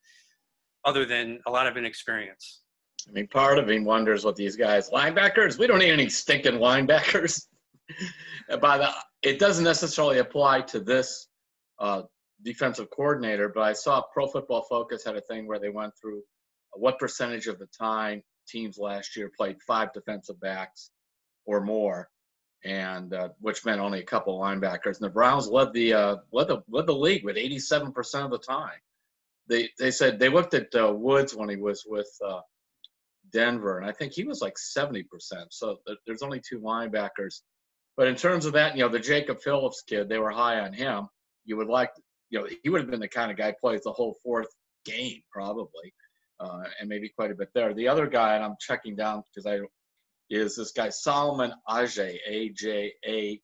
other 0.85 1.06
than 1.06 1.40
a 1.47 1.50
lot 1.50 1.66
of 1.66 1.76
inexperience. 1.76 2.62
I 3.08 3.12
mean, 3.12 3.28
part 3.28 3.58
of 3.58 3.66
me 3.66 3.80
wonders 3.80 4.25
what 4.25 4.37
these 4.37 4.56
guys, 4.56 4.90
linebackers, 4.90 5.58
we 5.58 5.66
don't 5.66 5.78
need 5.78 5.90
any 5.90 6.11
stinking 6.11 6.54
linebackers. 6.54 7.47
By 8.61 8.78
the, 8.78 8.90
it 9.23 9.38
doesn't 9.38 9.64
necessarily 9.64 10.18
apply 10.18 10.62
to 10.62 10.80
this 10.80 11.28
uh, 11.78 12.02
defensive 12.42 12.88
coordinator, 12.90 13.49
but 13.49 13.62
I 13.62 13.73
saw 13.73 14.02
Pro 14.12 14.26
Football 14.26 14.66
Focus 14.68 15.04
had 15.04 15.16
a 15.16 15.21
thing 15.23 15.47
where 15.47 15.59
they 15.59 15.71
went 15.71 15.92
through 16.00 16.23
what 16.75 16.99
percentage 16.99 17.47
of 17.47 17.59
the 17.59 17.68
time 17.78 18.23
teams 18.47 18.78
last 18.78 19.16
year 19.16 19.30
played 19.37 19.57
five 19.66 19.92
defensive 19.92 20.40
backs 20.40 20.90
or 21.47 21.61
more 21.61 22.09
and 22.64 23.14
uh, 23.14 23.28
which 23.40 23.64
meant 23.64 23.80
only 23.80 24.00
a 24.00 24.04
couple 24.04 24.38
linebackers. 24.38 24.97
And 24.97 25.02
the 25.02 25.11
Browns 25.11 25.49
led 25.49 25.73
the 25.73 25.95
uh, 25.95 26.16
led 26.33 26.49
the 26.49 26.62
led 26.68 26.87
the 26.87 26.95
league 26.95 27.25
with 27.25 27.37
87% 27.37 28.25
of 28.25 28.30
the 28.30 28.38
time. 28.38 28.78
They 29.49 29.71
they 29.78 29.90
said 29.90 30.18
they 30.18 30.28
looked 30.28 30.54
at 30.54 30.75
uh, 30.75 30.92
Woods 30.92 31.35
when 31.35 31.49
he 31.49 31.57
was 31.57 31.85
with 31.87 32.11
uh, 32.26 32.40
Denver, 33.33 33.78
and 33.78 33.88
I 33.88 33.92
think 33.92 34.12
he 34.12 34.25
was 34.25 34.40
like 34.40 34.57
70%. 34.57 35.04
So 35.50 35.78
there's 36.07 36.23
only 36.23 36.40
two 36.40 36.61
linebackers. 36.61 37.42
But 37.99 38.07
in 38.07 38.14
terms 38.14 38.47
of 38.47 38.52
that, 38.52 38.76
you 38.76 38.85
know, 38.85 38.88
the 38.88 39.00
Jacob 39.00 39.43
Phillips 39.43 39.83
kid, 39.83 40.09
they 40.09 40.19
were 40.19 40.31
high 40.31 40.61
on 40.61 40.73
him. 40.73 41.09
You 41.45 41.57
would 41.57 41.67
like, 41.67 41.90
you 42.31 42.38
know, 42.38 42.47
he 42.62 42.71
would 42.71 42.81
have 42.81 42.90
been 42.90 43.00
the 43.00 43.09
kind 43.09 43.33
of 43.33 43.37
guy 43.37 43.52
plays 43.61 43.83
the 43.83 43.90
whole 43.93 44.17
fourth 44.23 44.47
game 44.85 45.21
probably, 45.33 45.93
uh, 46.38 46.62
and 46.78 46.88
maybe 46.88 47.09
quite 47.09 47.33
a 47.33 47.35
bit 47.35 47.49
there. 47.55 47.75
The 47.75 47.88
other 47.88 48.07
guy, 48.07 48.37
and 48.37 48.45
I'm 48.45 48.55
checking 48.61 48.95
down 48.95 49.25
because 49.25 49.47
I 49.47 49.67
is 50.31 50.55
this 50.55 50.71
guy 50.71 50.90
Solomon 50.90 51.52
Ajay, 51.69 52.19
A 52.25 52.50
J 52.50 52.93
A 53.05 53.40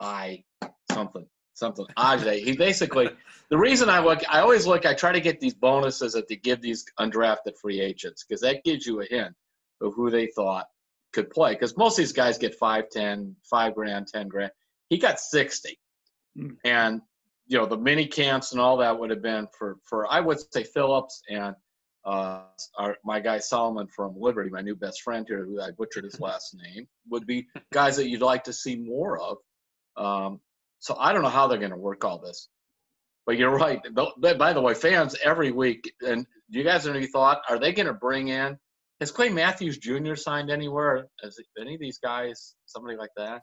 I 0.00 0.42
something 0.90 1.26
something 1.54 1.86
Ajay. 1.96 2.42
He 2.42 2.56
basically 2.56 3.08
the 3.50 3.58
reason 3.58 3.88
I 3.88 4.00
look, 4.00 4.20
I 4.28 4.40
always 4.40 4.66
look, 4.66 4.84
I 4.84 4.94
try 4.94 5.12
to 5.12 5.20
get 5.20 5.38
these 5.38 5.54
bonuses 5.54 6.14
that 6.14 6.26
they 6.26 6.36
give 6.36 6.60
these 6.60 6.84
undrafted 6.98 7.56
free 7.62 7.80
agents 7.80 8.24
because 8.24 8.40
that 8.40 8.64
gives 8.64 8.84
you 8.84 9.00
a 9.00 9.06
hint 9.06 9.34
of 9.80 9.94
who 9.94 10.10
they 10.10 10.26
thought 10.26 10.66
could 11.12 11.30
play. 11.30 11.52
Because 11.52 11.76
most 11.76 11.98
of 11.98 12.02
these 12.02 12.12
guys 12.12 12.38
get 12.38 12.54
five, 12.54 12.88
ten, 12.90 13.36
five 13.48 13.74
grand, 13.74 14.08
ten 14.08 14.28
grand. 14.28 14.52
He 14.88 14.98
got 14.98 15.20
sixty, 15.20 15.78
Mm. 16.38 16.56
and 16.64 17.00
you 17.46 17.56
know 17.58 17.64
the 17.66 17.78
mini 17.78 18.06
camps 18.06 18.52
and 18.52 18.60
all 18.60 18.76
that 18.78 18.98
would 18.98 19.08
have 19.10 19.22
been 19.22 19.48
for 19.58 19.78
for 19.84 20.06
I 20.06 20.20
would 20.20 20.38
say 20.52 20.64
Phillips 20.64 21.22
and 21.30 21.54
uh, 22.04 22.42
our, 22.78 22.96
my 23.04 23.18
guy 23.20 23.38
Solomon 23.38 23.88
from 23.88 24.14
Liberty, 24.20 24.48
my 24.50 24.60
new 24.60 24.76
best 24.76 25.02
friend 25.02 25.24
here, 25.26 25.44
who 25.44 25.60
I 25.60 25.70
butchered 25.72 26.04
his 26.04 26.20
last 26.28 26.54
name, 26.54 26.86
would 27.08 27.26
be 27.26 27.48
guys 27.72 27.96
that 27.96 28.08
you'd 28.08 28.20
like 28.22 28.44
to 28.44 28.52
see 28.52 28.76
more 28.76 29.18
of. 29.18 29.38
Um, 29.96 30.40
so 30.78 30.94
I 30.98 31.12
don't 31.12 31.22
know 31.22 31.28
how 31.30 31.46
they're 31.48 31.58
going 31.58 31.70
to 31.72 31.76
work 31.76 32.04
all 32.04 32.18
this. 32.18 32.48
But 33.24 33.38
you're 33.38 33.50
right. 33.50 33.80
But 33.92 34.20
By 34.38 34.52
the 34.52 34.60
way, 34.60 34.74
fans 34.74 35.16
every 35.24 35.50
week, 35.50 35.92
and 36.00 36.26
you 36.48 36.62
guys 36.62 36.84
have 36.84 36.94
any 36.94 37.06
thought? 37.06 37.42
Are 37.48 37.58
they 37.58 37.72
going 37.72 37.86
to 37.88 37.92
bring 37.94 38.28
in? 38.28 38.56
Has 39.00 39.10
Clay 39.10 39.28
Matthews 39.28 39.78
Jr. 39.78 40.14
signed 40.14 40.50
anywhere? 40.50 41.06
Has 41.22 41.38
any 41.60 41.74
of 41.74 41.80
these 41.80 41.98
guys, 41.98 42.54
somebody 42.66 42.96
like 42.96 43.10
that? 43.16 43.42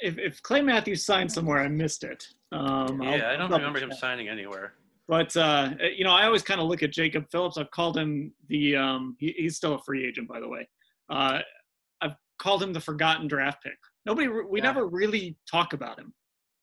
If, 0.00 0.16
if 0.18 0.40
Clay 0.42 0.62
Matthews 0.62 1.04
signed 1.04 1.30
somewhere, 1.32 1.58
I 1.58 1.68
missed 1.68 2.04
it. 2.04 2.24
Um, 2.52 3.02
I'll- 3.02 3.18
Yeah, 3.18 3.30
I 3.32 3.36
don't 3.36 3.50
remember 3.50 3.78
him 3.80 3.88
double 3.88 4.00
signing 4.00 4.28
anywhere. 4.28 4.74
But 5.08 5.34
uh, 5.38 5.70
you 5.96 6.04
know, 6.04 6.12
I 6.12 6.26
always 6.26 6.42
kind 6.42 6.60
of 6.60 6.66
look 6.68 6.82
at 6.82 6.92
Jacob 6.92 7.24
Phillips. 7.32 7.56
I've 7.56 7.70
called 7.70 7.96
him 7.96 8.30
the. 8.48 8.76
Um, 8.76 9.16
he, 9.18 9.34
he's 9.38 9.56
still 9.56 9.74
a 9.74 9.82
free 9.82 10.06
agent, 10.06 10.28
by 10.28 10.38
the 10.38 10.46
way. 10.48 10.68
Uh, 11.08 11.38
I've 12.02 12.12
called 12.38 12.62
him 12.62 12.74
the 12.74 12.80
forgotten 12.80 13.26
draft 13.26 13.62
pick. 13.62 13.78
Nobody, 14.04 14.28
we 14.28 14.60
Yeah. 14.60 14.64
never 14.66 14.86
really 14.86 15.38
talk 15.50 15.72
about 15.72 15.98
him, 15.98 16.12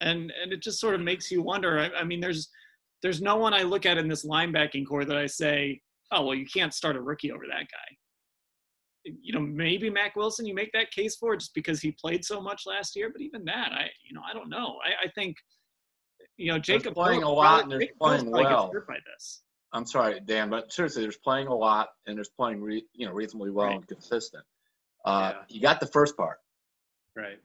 and 0.01 0.31
and 0.41 0.53
it 0.53 0.61
just 0.61 0.79
sort 0.79 0.93
of 0.93 1.01
makes 1.01 1.31
you 1.31 1.41
wonder. 1.41 1.79
I, 1.79 1.89
I 2.01 2.03
mean, 2.03 2.19
there's 2.19 2.47
there's 3.01 3.19
no 3.19 3.35
one 3.35 3.55
I 3.55 3.63
look 3.63 3.87
at 3.87 3.97
in 3.97 4.07
this 4.07 4.23
linebacking 4.23 4.85
corps 4.85 5.05
that 5.05 5.17
I 5.17 5.25
say, 5.25 5.81
oh 6.11 6.25
well, 6.25 6.35
you 6.35 6.45
can't 6.45 6.73
start 6.73 6.95
a 6.95 7.01
rookie 7.01 7.31
over 7.31 7.45
that 7.47 7.67
guy. 7.71 7.97
You 9.21 9.33
know, 9.33 9.39
maybe 9.39 9.89
Mack 9.89 10.15
Wilson, 10.15 10.45
you 10.47 10.55
make 10.55 10.71
that 10.73 10.89
case 10.91 11.15
for 11.15 11.35
just 11.35 11.53
because 11.53 11.79
he 11.79 11.91
played 11.91 12.25
so 12.25 12.41
much 12.41 12.63
last 12.65 12.95
year. 12.95 13.09
But 13.11 13.21
even 13.21 13.45
that, 13.45 13.71
I 13.71 13.89
you 14.07 14.15
know, 14.15 14.21
I 14.29 14.33
don't 14.33 14.49
know. 14.49 14.77
I, 14.83 15.05
I 15.07 15.11
think. 15.11 15.37
You 16.37 16.51
know, 16.51 16.59
Jacob 16.59 16.95
playing 16.95 17.21
Phillips 17.21 17.27
a 17.31 17.33
lot 17.33 17.57
probably- 17.59 17.73
and 17.75 17.81
they're 17.81 17.89
playing 17.97 18.29
well. 18.29 18.69
hurt 18.73 18.87
by 18.87 18.97
this. 19.13 19.43
I'm 19.71 19.85
sorry, 19.85 20.19
Dan, 20.19 20.49
but 20.49 20.71
seriously, 20.71 21.01
there's 21.01 21.17
playing 21.17 21.47
a 21.47 21.55
lot 21.55 21.89
and 22.07 22.17
there's 22.17 22.27
playing, 22.29 22.61
re, 22.61 22.85
you 22.93 23.05
know, 23.05 23.13
reasonably 23.13 23.51
well 23.51 23.67
Right. 23.67 23.75
and 23.77 23.87
consistent. 23.87 24.43
Uh, 25.05 25.31
Yeah. 25.33 25.41
You 25.47 25.61
got 25.61 25.79
the 25.79 25.87
first 25.87 26.17
part, 26.17 26.39
Right. 27.15 27.39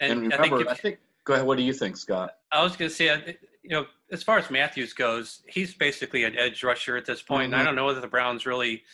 and, 0.00 0.10
And, 0.24 0.32
I 0.34 0.36
remember, 0.36 0.58
think 0.58 0.68
I 0.70 0.74
think. 0.74 0.98
Go 1.24 1.34
ahead. 1.34 1.46
What 1.46 1.56
do 1.58 1.64
you 1.64 1.72
think, 1.72 1.96
Scott? 1.96 2.30
I 2.52 2.62
was 2.62 2.76
going 2.76 2.88
to 2.90 2.94
say, 2.94 3.36
you 3.66 3.72
know, 3.76 3.86
as 4.12 4.22
far 4.22 4.38
as 4.38 4.48
Matthews 4.50 4.92
goes, 4.92 5.42
he's 5.48 5.74
basically 5.74 6.22
an 6.24 6.36
edge 6.38 6.62
rusher 6.62 6.96
at 6.96 7.04
this 7.04 7.20
point. 7.20 7.46
And 7.46 7.56
I 7.56 7.62
Mhm. 7.62 7.64
don't 7.66 7.74
know 7.74 7.84
whether 7.86 8.00
the 8.00 8.06
Browns 8.06 8.46
really, 8.46 8.84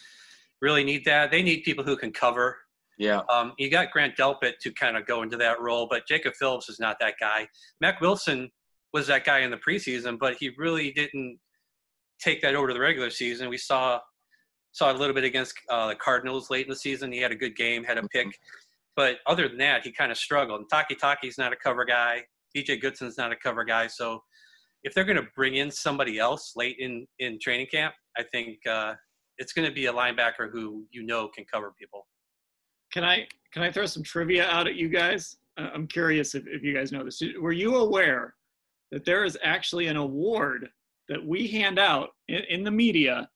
really 0.61 0.83
need 0.83 1.05
that. 1.05 1.31
They 1.31 1.43
need 1.43 1.63
people 1.63 1.85
who 1.85 1.97
can 1.97 2.11
cover. 2.13 2.59
Yeah, 2.99 3.21
Um, 3.29 3.55
you 3.59 3.69
got 3.71 3.91
Grant 3.91 4.17
Delpit 4.17 4.59
to 4.61 4.73
kind 4.73 4.97
of 4.97 5.07
go 5.07 5.23
into 5.23 5.37
that 5.39 5.61
role, 5.61 5.87
but 5.87 6.07
Jacob 6.07 6.35
Phillips 6.35 6.69
is 6.69 6.79
not 6.79 6.99
that 7.01 7.15
guy. 7.19 7.49
Mack 7.81 8.01
Wilson 8.01 8.51
was 8.93 9.07
that 9.09 9.25
guy 9.25 9.41
in 9.41 9.51
the 9.51 9.57
preseason, 9.59 10.19
but 10.19 10.37
he 10.37 10.51
really 10.57 10.93
didn't 10.93 11.39
take 12.19 12.41
that 12.43 12.55
over 12.55 12.69
to 12.69 12.75
the 12.75 12.81
regular 12.81 13.11
season. 13.11 13.49
We 13.49 13.59
saw 13.59 14.01
saw 14.75 14.91
a 14.91 14.95
little 14.95 15.15
bit 15.15 15.25
against 15.25 15.55
uh, 15.69 15.89
the 15.89 15.95
Cardinals 15.97 16.49
late 16.49 16.65
in 16.65 16.71
the 16.71 16.77
season. 16.77 17.13
He 17.13 17.19
had 17.19 17.31
a 17.31 17.35
good 17.37 17.55
game, 17.57 17.85
had 17.85 17.99
a 17.99 18.09
pick, 18.09 18.29
but 18.97 19.19
other 19.27 19.47
than 19.47 19.59
that, 19.59 19.85
he 19.85 19.93
kind 19.93 20.11
of 20.11 20.17
struggled. 20.17 20.61
And 20.63 20.71
Takitaki's 20.71 21.37
not 21.37 21.53
a 21.53 21.57
cover 21.57 21.85
guy. 21.85 22.25
B.J. 22.55 22.81
Goodson's 22.81 23.19
not 23.19 23.33
a 23.33 23.37
cover 23.37 23.65
guy. 23.65 23.87
So 23.87 24.25
if 24.85 24.95
they're 24.95 25.05
going 25.05 25.17
to 25.17 25.29
bring 25.37 25.57
in 25.57 25.71
somebody 25.71 26.19
else 26.19 26.53
late 26.57 26.77
in 26.79 27.07
in 27.19 27.39
training 27.41 27.67
camp, 27.71 27.95
I 28.17 28.23
think 28.25 28.59
uh, 28.69 28.95
it's 29.39 29.53
going 29.53 29.69
to 29.69 29.75
be 29.75 29.87
a 29.87 29.93
linebacker 29.93 30.51
who 30.51 30.85
you 30.91 31.03
know 31.05 31.29
can 31.29 31.45
cover 31.53 31.73
people. 31.79 32.07
Can 32.93 33.05
I 33.05 33.27
can 33.53 33.63
I 33.63 33.71
throw 33.73 33.87
some 33.87 34.03
trivia 34.03 34.47
out 34.49 34.67
at 34.67 34.75
you 34.77 34.89
guys? 34.89 35.37
Uh, 35.59 35.69
I'm 35.75 35.87
curious 35.87 36.35
if, 36.35 36.45
if 36.47 36.63
you 36.63 36.75
guys 36.75 36.93
know 36.93 37.05
this. 37.05 37.23
Were 37.41 37.53
you 37.53 37.77
aware 37.77 38.35
that 38.91 39.05
there 39.05 39.25
is 39.25 39.39
actually 39.43 39.87
an 39.87 39.97
award 39.97 40.69
that 41.09 41.25
we 41.25 41.47
hand 41.49 41.79
out 41.79 42.11
in, 42.29 42.41
in 42.49 42.65
the 42.65 42.71
media 42.71 43.29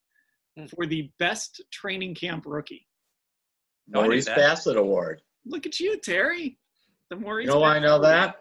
Hmm. 0.58 0.64
for 0.74 0.86
the 0.86 1.10
best 1.18 1.60
training 1.70 2.14
camp 2.14 2.44
rookie? 2.46 2.86
I 3.94 4.00
Maurice. 4.00 4.24
Bassett 4.24 4.76
Award. 4.78 5.20
Look 5.44 5.66
at 5.66 5.78
you, 5.78 5.98
Terry. 5.98 6.58
The 7.10 7.16
Maurice. 7.16 7.46
You 7.46 7.52
know 7.52 7.60
why 7.60 7.76
I 7.76 7.78
know 7.78 7.96
Award. 7.96 8.04
that? 8.04 8.36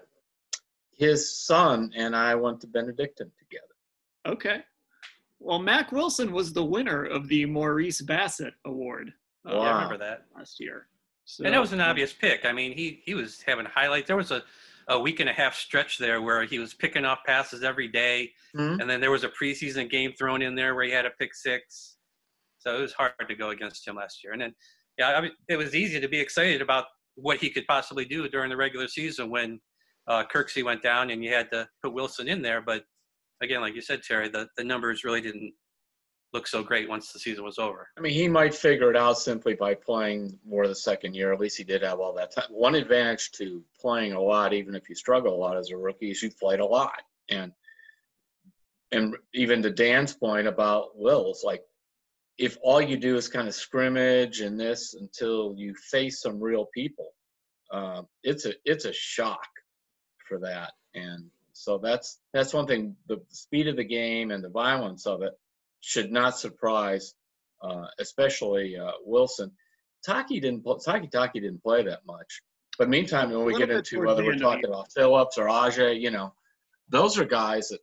His 0.97 1.37
son 1.45 1.91
and 1.95 2.15
I 2.15 2.35
went 2.35 2.61
to 2.61 2.67
Benedictine 2.67 3.31
together. 3.37 3.65
Okay. 4.25 4.61
Well, 5.39 5.59
Mack 5.59 5.91
Wilson 5.91 6.31
was 6.31 6.53
the 6.53 6.63
winner 6.63 7.03
of 7.03 7.27
the 7.27 7.45
Maurice 7.45 8.01
Bassett 8.01 8.53
Award 8.65 9.11
uh, 9.47 9.53
Yeah, 9.53 9.59
I 9.59 9.73
remember 9.73 9.97
that. 9.97 10.25
last 10.35 10.59
year. 10.59 10.87
So, 11.25 11.43
And 11.43 11.53
that 11.53 11.59
was 11.59 11.73
an 11.73 11.81
obvious 11.81 12.13
pick. 12.13 12.45
I 12.45 12.51
mean, 12.53 12.71
he 12.71 13.01
he 13.05 13.13
was 13.15 13.41
having 13.45 13.65
highlights. 13.65 14.07
There 14.07 14.15
was 14.15 14.31
a, 14.31 14.43
a 14.87 14.99
week 14.99 15.19
and 15.19 15.29
a 15.29 15.33
half 15.33 15.55
stretch 15.55 15.97
there 15.97 16.21
where 16.21 16.43
he 16.45 16.59
was 16.59 16.73
picking 16.73 17.03
off 17.03 17.19
passes 17.25 17.63
every 17.63 17.87
day, 17.87 18.31
Mhm. 18.55 18.79
and 18.79 18.89
then 18.89 19.01
there 19.01 19.11
was 19.11 19.23
a 19.23 19.29
preseason 19.29 19.89
game 19.89 20.13
thrown 20.13 20.41
in 20.41 20.55
there 20.55 20.75
where 20.75 20.85
he 20.85 20.91
had 20.91 21.05
a 21.05 21.09
pick 21.19 21.33
six. 21.33 21.97
So 22.59 22.77
it 22.77 22.81
was 22.81 22.93
hard 22.93 23.13
to 23.27 23.35
go 23.35 23.49
against 23.49 23.87
him 23.87 23.95
last 23.95 24.23
year. 24.23 24.33
And 24.33 24.41
then, 24.41 24.55
yeah, 24.97 25.09
I 25.17 25.21
mean, 25.21 25.31
it 25.49 25.57
was 25.57 25.75
easy 25.75 25.99
to 25.99 26.07
be 26.07 26.19
excited 26.19 26.61
about 26.61 26.85
what 27.15 27.37
he 27.37 27.49
could 27.49 27.65
possibly 27.67 28.05
do 28.05 28.27
during 28.29 28.49
the 28.49 28.57
regular 28.57 28.87
season 28.87 29.29
when 29.29 29.59
uh, 30.07 30.23
Kirksey 30.25 30.63
went 30.63 30.83
down 30.83 31.09
and 31.09 31.23
you 31.23 31.33
had 31.33 31.49
to 31.51 31.67
put 31.81 31.93
Wilson 31.93 32.27
in 32.27 32.41
there. 32.41 32.61
But 32.61 32.85
again, 33.41 33.61
like 33.61 33.75
you 33.75 33.81
said, 33.81 34.03
Terry, 34.03 34.29
the, 34.29 34.47
the 34.57 34.63
numbers 34.63 35.03
really 35.03 35.21
didn't 35.21 35.53
look 36.33 36.47
so 36.47 36.61
great 36.61 36.89
once 36.89 37.11
the 37.11 37.19
season 37.19 37.43
was 37.43 37.57
over. 37.57 37.87
I 37.97 38.01
mean, 38.01 38.13
he 38.13 38.27
might 38.27 38.53
figure 38.53 38.89
it 38.89 38.97
out 38.97 39.17
simply 39.17 39.53
by 39.53 39.73
playing 39.73 40.37
more 40.45 40.67
the 40.67 40.75
second 40.75 41.15
year. 41.15 41.31
At 41.31 41.39
least 41.39 41.57
he 41.57 41.63
did 41.63 41.81
have 41.81 41.99
all 41.99 42.13
that 42.15 42.35
time. 42.35 42.45
One 42.49 42.75
advantage 42.75 43.31
to 43.33 43.63
playing 43.79 44.13
a 44.13 44.21
lot, 44.21 44.53
even 44.53 44.75
if 44.75 44.89
you 44.89 44.95
struggle 44.95 45.33
a 45.33 45.37
lot 45.37 45.57
as 45.57 45.71
a 45.71 45.77
rookie, 45.77 46.11
is 46.11 46.21
you 46.21 46.29
played 46.31 46.59
a 46.59 46.65
lot. 46.65 47.01
And 47.29 47.51
and 48.91 49.15
even 49.33 49.63
to 49.63 49.71
Dan's 49.71 50.13
point 50.13 50.47
about 50.47 50.97
Wills, 50.97 51.43
like 51.43 51.63
if 52.37 52.57
all 52.61 52.81
you 52.81 52.97
do 52.97 53.15
is 53.15 53.27
kind 53.27 53.47
of 53.47 53.55
scrimmage 53.55 54.41
and 54.41 54.59
this 54.59 54.93
until 54.93 55.53
you 55.57 55.73
face 55.89 56.21
some 56.21 56.39
real 56.39 56.67
people, 56.73 57.13
uh, 57.71 58.03
it's 58.23 58.45
a 58.45 58.53
it's 58.65 58.85
a 58.85 58.93
shock 58.93 59.47
for 60.27 60.39
that. 60.39 60.73
And 60.93 61.25
so 61.53 61.77
that's 61.77 62.19
that's 62.33 62.53
one 62.53 62.67
thing. 62.67 62.95
The 63.07 63.21
speed 63.29 63.67
of 63.67 63.75
the 63.75 63.83
game 63.83 64.31
and 64.31 64.43
the 64.43 64.49
violence 64.49 65.05
of 65.05 65.21
it 65.21 65.33
should 65.81 66.11
not 66.11 66.37
surprise, 66.37 67.13
uh, 67.61 67.87
especially 67.99 68.77
uh, 68.77 68.91
Wilson. 69.05 69.51
Taki 70.05 70.39
didn't 70.39 70.63
Takitaki 70.63 71.33
didn't 71.33 71.63
play 71.63 71.83
that 71.83 72.05
much. 72.05 72.41
But 72.77 72.89
meantime, 72.89 73.31
when 73.31 73.45
we 73.45 73.57
get 73.57 73.69
into 73.69 74.01
whether 74.01 74.23
we're 74.23 74.33
end 74.33 74.41
of 74.41 74.49
the 74.49 74.55
talking 74.55 74.69
about 74.69 74.91
Phillips 74.91 75.37
or 75.37 75.45
Ajay, 75.45 75.99
you 75.99 76.11
know, 76.11 76.33
those 76.89 77.17
are 77.17 77.25
guys 77.25 77.69
that 77.69 77.79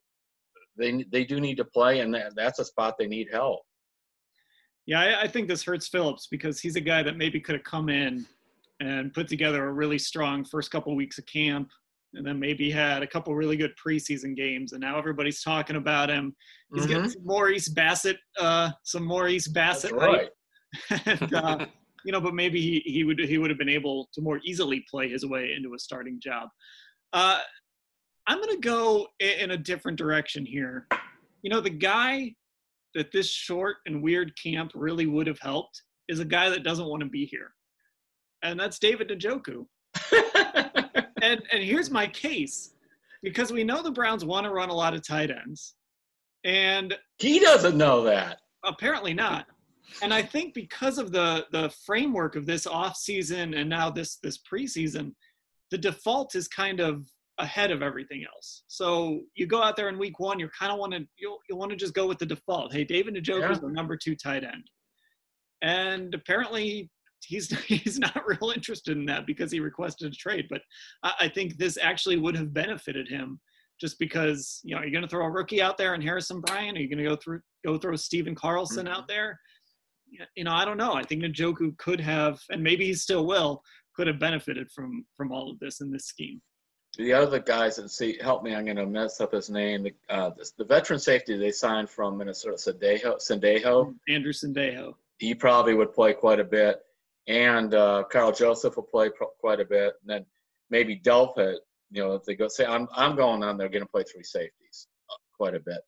they 0.77 1.05
they 1.11 1.25
do 1.25 1.41
need 1.41 1.57
to 1.57 1.65
play, 1.65 2.01
and 2.01 2.15
that, 2.15 2.35
that's 2.37 2.59
a 2.59 2.65
spot 2.65 2.97
they 2.99 3.07
need 3.07 3.29
help. 3.33 3.61
Yeah, 4.85 5.01
I, 5.01 5.23
I 5.23 5.29
think 5.29 5.49
this 5.49 5.63
hurts 5.63 5.89
Phillips 5.89 6.27
because 6.27 6.61
he's 6.61 6.77
a 6.77 6.81
guy 6.81 7.03
that 7.03 7.17
maybe 7.17 7.41
could 7.41 7.55
have 7.55 7.65
come 7.65 7.89
in 7.89 8.27
and 8.81 9.15
put 9.15 9.29
together 9.29 9.67
a 9.67 9.73
really 9.73 9.99
strong 9.99 10.45
first 10.45 10.71
couple 10.71 10.95
weeks 10.97 11.19
of 11.19 11.27
camp, 11.27 11.71
and 12.15 12.27
then 12.27 12.39
maybe 12.39 12.71
had 12.71 13.03
a 13.03 13.07
couple 13.07 13.35
really 13.35 13.57
good 13.57 13.73
preseason 13.77 14.37
games, 14.37 14.73
and 14.73 14.81
now 14.81 14.99
everybody's 14.99 15.43
talking 15.43 15.77
about 15.77 16.09
him. 16.09 16.35
He's 16.75 16.87
getting 16.87 17.09
some 17.09 17.25
Maurice 17.25 17.69
Bassett, 17.69 18.19
uh, 18.39 18.71
some 18.83 19.05
Maurice 19.05 19.49
Mm-hmm. 19.49 19.55
That's 19.55 19.83
Bassett 19.83 19.95
right. 19.95 20.29
and, 21.07 21.35
uh, 21.35 21.67
you 22.05 22.13
know, 22.13 22.21
but 22.21 22.35
maybe 22.35 22.61
he, 22.61 22.83
he 22.85 23.05
would 23.05 23.19
he 23.21 23.39
would 23.39 23.51
have 23.51 23.59
been 23.59 23.69
able 23.69 24.09
to 24.15 24.21
more 24.21 24.41
easily 24.45 24.85
play 24.91 25.09
his 25.09 25.25
way 25.25 25.55
into 25.57 25.75
a 25.75 25.79
starting 25.79 26.19
job. 26.21 26.49
Uh, 27.13 27.39
I'm 28.27 28.39
going 28.39 28.55
to 28.55 28.61
go 28.61 29.07
in 29.21 29.51
a 29.53 29.57
different 29.57 29.99
direction 29.99 30.47
here. 30.47 30.87
You 31.43 31.51
know, 31.51 31.61
the 31.61 31.71
guy 31.71 32.35
that 32.95 33.11
this 33.13 33.29
short 33.29 33.77
and 33.87 34.03
weird 34.03 34.33
camp 34.43 34.71
really 34.75 35.07
would 35.07 35.27
have 35.27 35.41
helped 35.41 35.83
is 36.09 36.21
a 36.21 36.25
guy 36.25 36.49
that 36.51 36.63
doesn't 36.63 36.87
want 36.87 37.03
to 37.03 37.09
be 37.09 37.25
here, 37.25 37.53
and 38.43 38.59
that's 38.59 38.79
David 38.79 39.09
Njoku. 39.09 39.67
And 41.23 41.41
and 41.53 41.63
here's 41.63 41.91
my 41.91 42.07
case, 42.09 42.75
because 43.23 43.51
we 43.53 43.65
know 43.65 43.83
the 43.83 43.91
Browns 43.91 44.25
want 44.25 44.45
to 44.45 44.51
run 44.51 44.69
a 44.69 44.75
lot 44.75 44.93
of 44.95 45.07
tight 45.07 45.31
ends, 45.31 45.75
and 46.45 46.95
he 47.19 47.39
doesn't 47.39 47.77
know 47.77 48.03
that. 48.05 48.41
apparently 48.65 49.15
not. 49.15 49.47
and 50.03 50.13
I 50.15 50.23
think 50.23 50.53
because 50.55 50.99
of 50.99 51.13
the 51.13 51.47
the 51.53 51.71
framework 51.87 52.37
of 52.37 52.45
this 52.47 52.67
off 52.67 52.97
season 52.97 53.55
and 53.55 53.69
now 53.71 53.89
this 53.91 54.17
this 54.17 54.39
preseason, 54.39 55.15
the 55.71 55.79
default 55.79 56.35
is 56.35 56.49
kind 56.49 56.81
of 56.81 57.07
ahead 57.39 57.71
of 57.71 57.83
everything 57.83 58.25
else. 58.35 58.63
So 58.69 59.23
you 59.35 59.47
go 59.47 59.63
out 59.63 59.75
there 59.77 59.89
in 59.89 59.99
week 59.99 60.19
one, 60.21 60.39
you 60.39 60.49
kind 60.49 60.71
of 60.73 60.79
want 60.79 60.93
to 60.93 61.07
you'll 61.19 61.39
you 61.49 61.57
want 61.57 61.71
to 61.71 61.77
just 61.77 61.95
go 61.95 62.07
with 62.07 62.19
the 62.19 62.27
default. 62.27 62.73
Hey, 62.73 62.85
David 62.85 63.15
Njoku 63.15 63.51
is 63.51 63.59
Yeah. 63.59 63.67
the 63.69 63.69
number 63.69 63.97
two 63.97 64.17
tight 64.17 64.43
end, 64.45 64.69
and 65.63 66.15
apparently 66.15 66.91
he's 67.25 67.49
he's 67.67 67.99
not 67.99 68.23
real 68.27 68.53
interested 68.55 68.97
in 68.97 69.07
that 69.07 69.27
because 69.27 69.51
he 69.51 69.61
requested 69.61 70.13
a 70.13 70.17
trade. 70.17 70.47
But 70.51 70.63
I, 71.03 71.13
I 71.21 71.29
think 71.29 71.57
this 71.57 71.79
actually 71.81 72.17
would 72.17 72.37
have 72.37 72.55
benefited 72.55 73.09
him 73.09 73.41
just 73.81 73.99
because 73.99 74.61
you 74.65 74.75
know 74.75 74.83
you're 74.83 74.91
going 74.91 75.03
to 75.03 75.09
throw 75.09 75.25
a 75.25 75.31
rookie 75.31 75.63
out 75.63 75.77
there 75.77 75.95
and 75.95 76.03
Harrison 76.03 76.41
Bryant. 76.41 76.79
Are 76.79 76.81
you 76.81 76.89
going 76.89 77.03
to 77.03 77.09
go 77.09 77.17
through 77.17 77.41
go 77.65 77.79
throw 77.79 77.97
Stephen 77.97 78.35
Carlson 78.35 78.89
out 78.89 79.09
there? 79.09 79.39
You 80.37 80.45
know, 80.45 80.53
I 80.53 80.65
don't 80.65 80.77
know. 80.77 80.93
I 80.93 81.03
think 81.03 81.23
Njoku 81.23 81.77
could 81.79 81.99
have, 81.99 82.39
and 82.51 82.63
maybe 82.63 82.85
he 82.85 82.93
still 82.93 83.27
will, 83.27 83.63
could 83.97 84.07
have 84.07 84.19
benefited 84.19 84.71
from 84.71 85.05
from 85.17 85.33
all 85.33 85.51
of 85.51 85.59
this 85.59 85.81
in 85.81 85.91
this 85.91 86.05
scheme. 86.05 86.41
The 86.99 87.13
other 87.15 87.39
guys 87.39 87.77
that 87.77 87.91
see, 87.91 88.19
help 88.21 88.43
me, 88.43 88.55
I'm 88.55 88.67
going 88.67 88.77
to 88.77 88.85
mess 88.87 89.21
up 89.21 89.33
his 89.33 89.49
name. 89.49 89.85
The, 89.85 89.95
uh, 90.11 90.31
the, 90.37 90.51
the 90.59 90.65
veteran 90.65 90.99
safety 90.99 91.39
they 91.39 91.51
signed 91.51 91.89
from 91.89 92.19
Minnesota, 92.19 92.57
Sendejo, 92.57 93.17
Sendejo, 93.17 93.95
Andrew 94.11 94.33
Sendejo. 94.33 94.95
he 95.19 95.35
probably 95.35 95.75
would 95.75 95.95
play 95.95 96.13
quite 96.13 96.39
a 96.39 96.45
bit. 96.45 96.83
And 97.29 97.75
uh, 97.75 98.05
Karl 98.11 98.33
Joseph 98.33 98.77
will 98.77 98.83
play 98.85 99.11
pro- 99.11 99.29
quite 99.39 99.61
a 99.61 99.65
bit. 99.65 99.95
And 100.01 100.07
then 100.11 100.27
maybe 100.71 100.99
Delpit, 100.99 101.57
you 101.91 102.03
know, 102.03 102.15
if 102.15 102.25
they 102.25 102.35
go 102.35 102.49
say, 102.49 102.65
I'm, 102.65 102.89
I'm 102.95 103.17
going 103.17 103.43
on, 103.43 103.57
they're 103.57 103.69
going 103.69 103.85
to 103.85 103.89
play 103.89 104.03
three 104.03 104.25
safeties 104.25 104.89
uh, 105.11 105.17
quite 105.37 105.55
a 105.55 105.61
bit. 105.61 105.81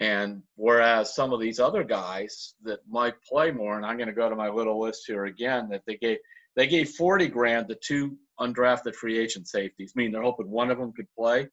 And 0.00 0.42
whereas 0.56 1.14
some 1.14 1.32
of 1.32 1.40
these 1.40 1.60
other 1.60 1.84
guys 1.84 2.54
that 2.64 2.80
might 2.88 3.14
play 3.28 3.50
more, 3.50 3.76
and 3.76 3.84
I'm 3.84 3.96
going 3.96 4.08
to 4.08 4.14
go 4.14 4.28
to 4.28 4.36
my 4.36 4.48
little 4.48 4.80
list 4.80 5.04
here 5.06 5.26
again, 5.26 5.68
that 5.70 5.82
they 5.86 5.96
gave 5.96 6.18
they 6.54 6.66
gave 6.66 6.90
40 6.90 7.28
grand 7.28 7.68
to 7.68 7.74
two 7.76 8.18
undrafted 8.38 8.94
free 8.94 9.18
agent 9.18 9.48
safeties, 9.48 9.92
meaning 9.94 10.12
they're 10.12 10.22
hoping 10.22 10.50
one 10.50 10.70
of 10.70 10.78
them 10.78 10.92
could 10.92 11.06
play. 11.16 11.48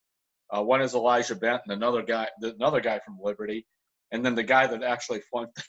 Uh, 0.50 0.64
one 0.64 0.82
is 0.82 0.94
Elijah 0.94 1.36
Benton, 1.36 1.72
another 1.72 2.02
guy, 2.02 2.28
another 2.42 2.82
guy 2.82 3.00
from 3.06 3.18
Liberty, 3.22 3.66
and 4.12 4.26
then 4.26 4.36
the 4.36 4.44
guy 4.44 4.68
that 4.68 4.84
actually 4.84 5.22
flunked 5.32 5.64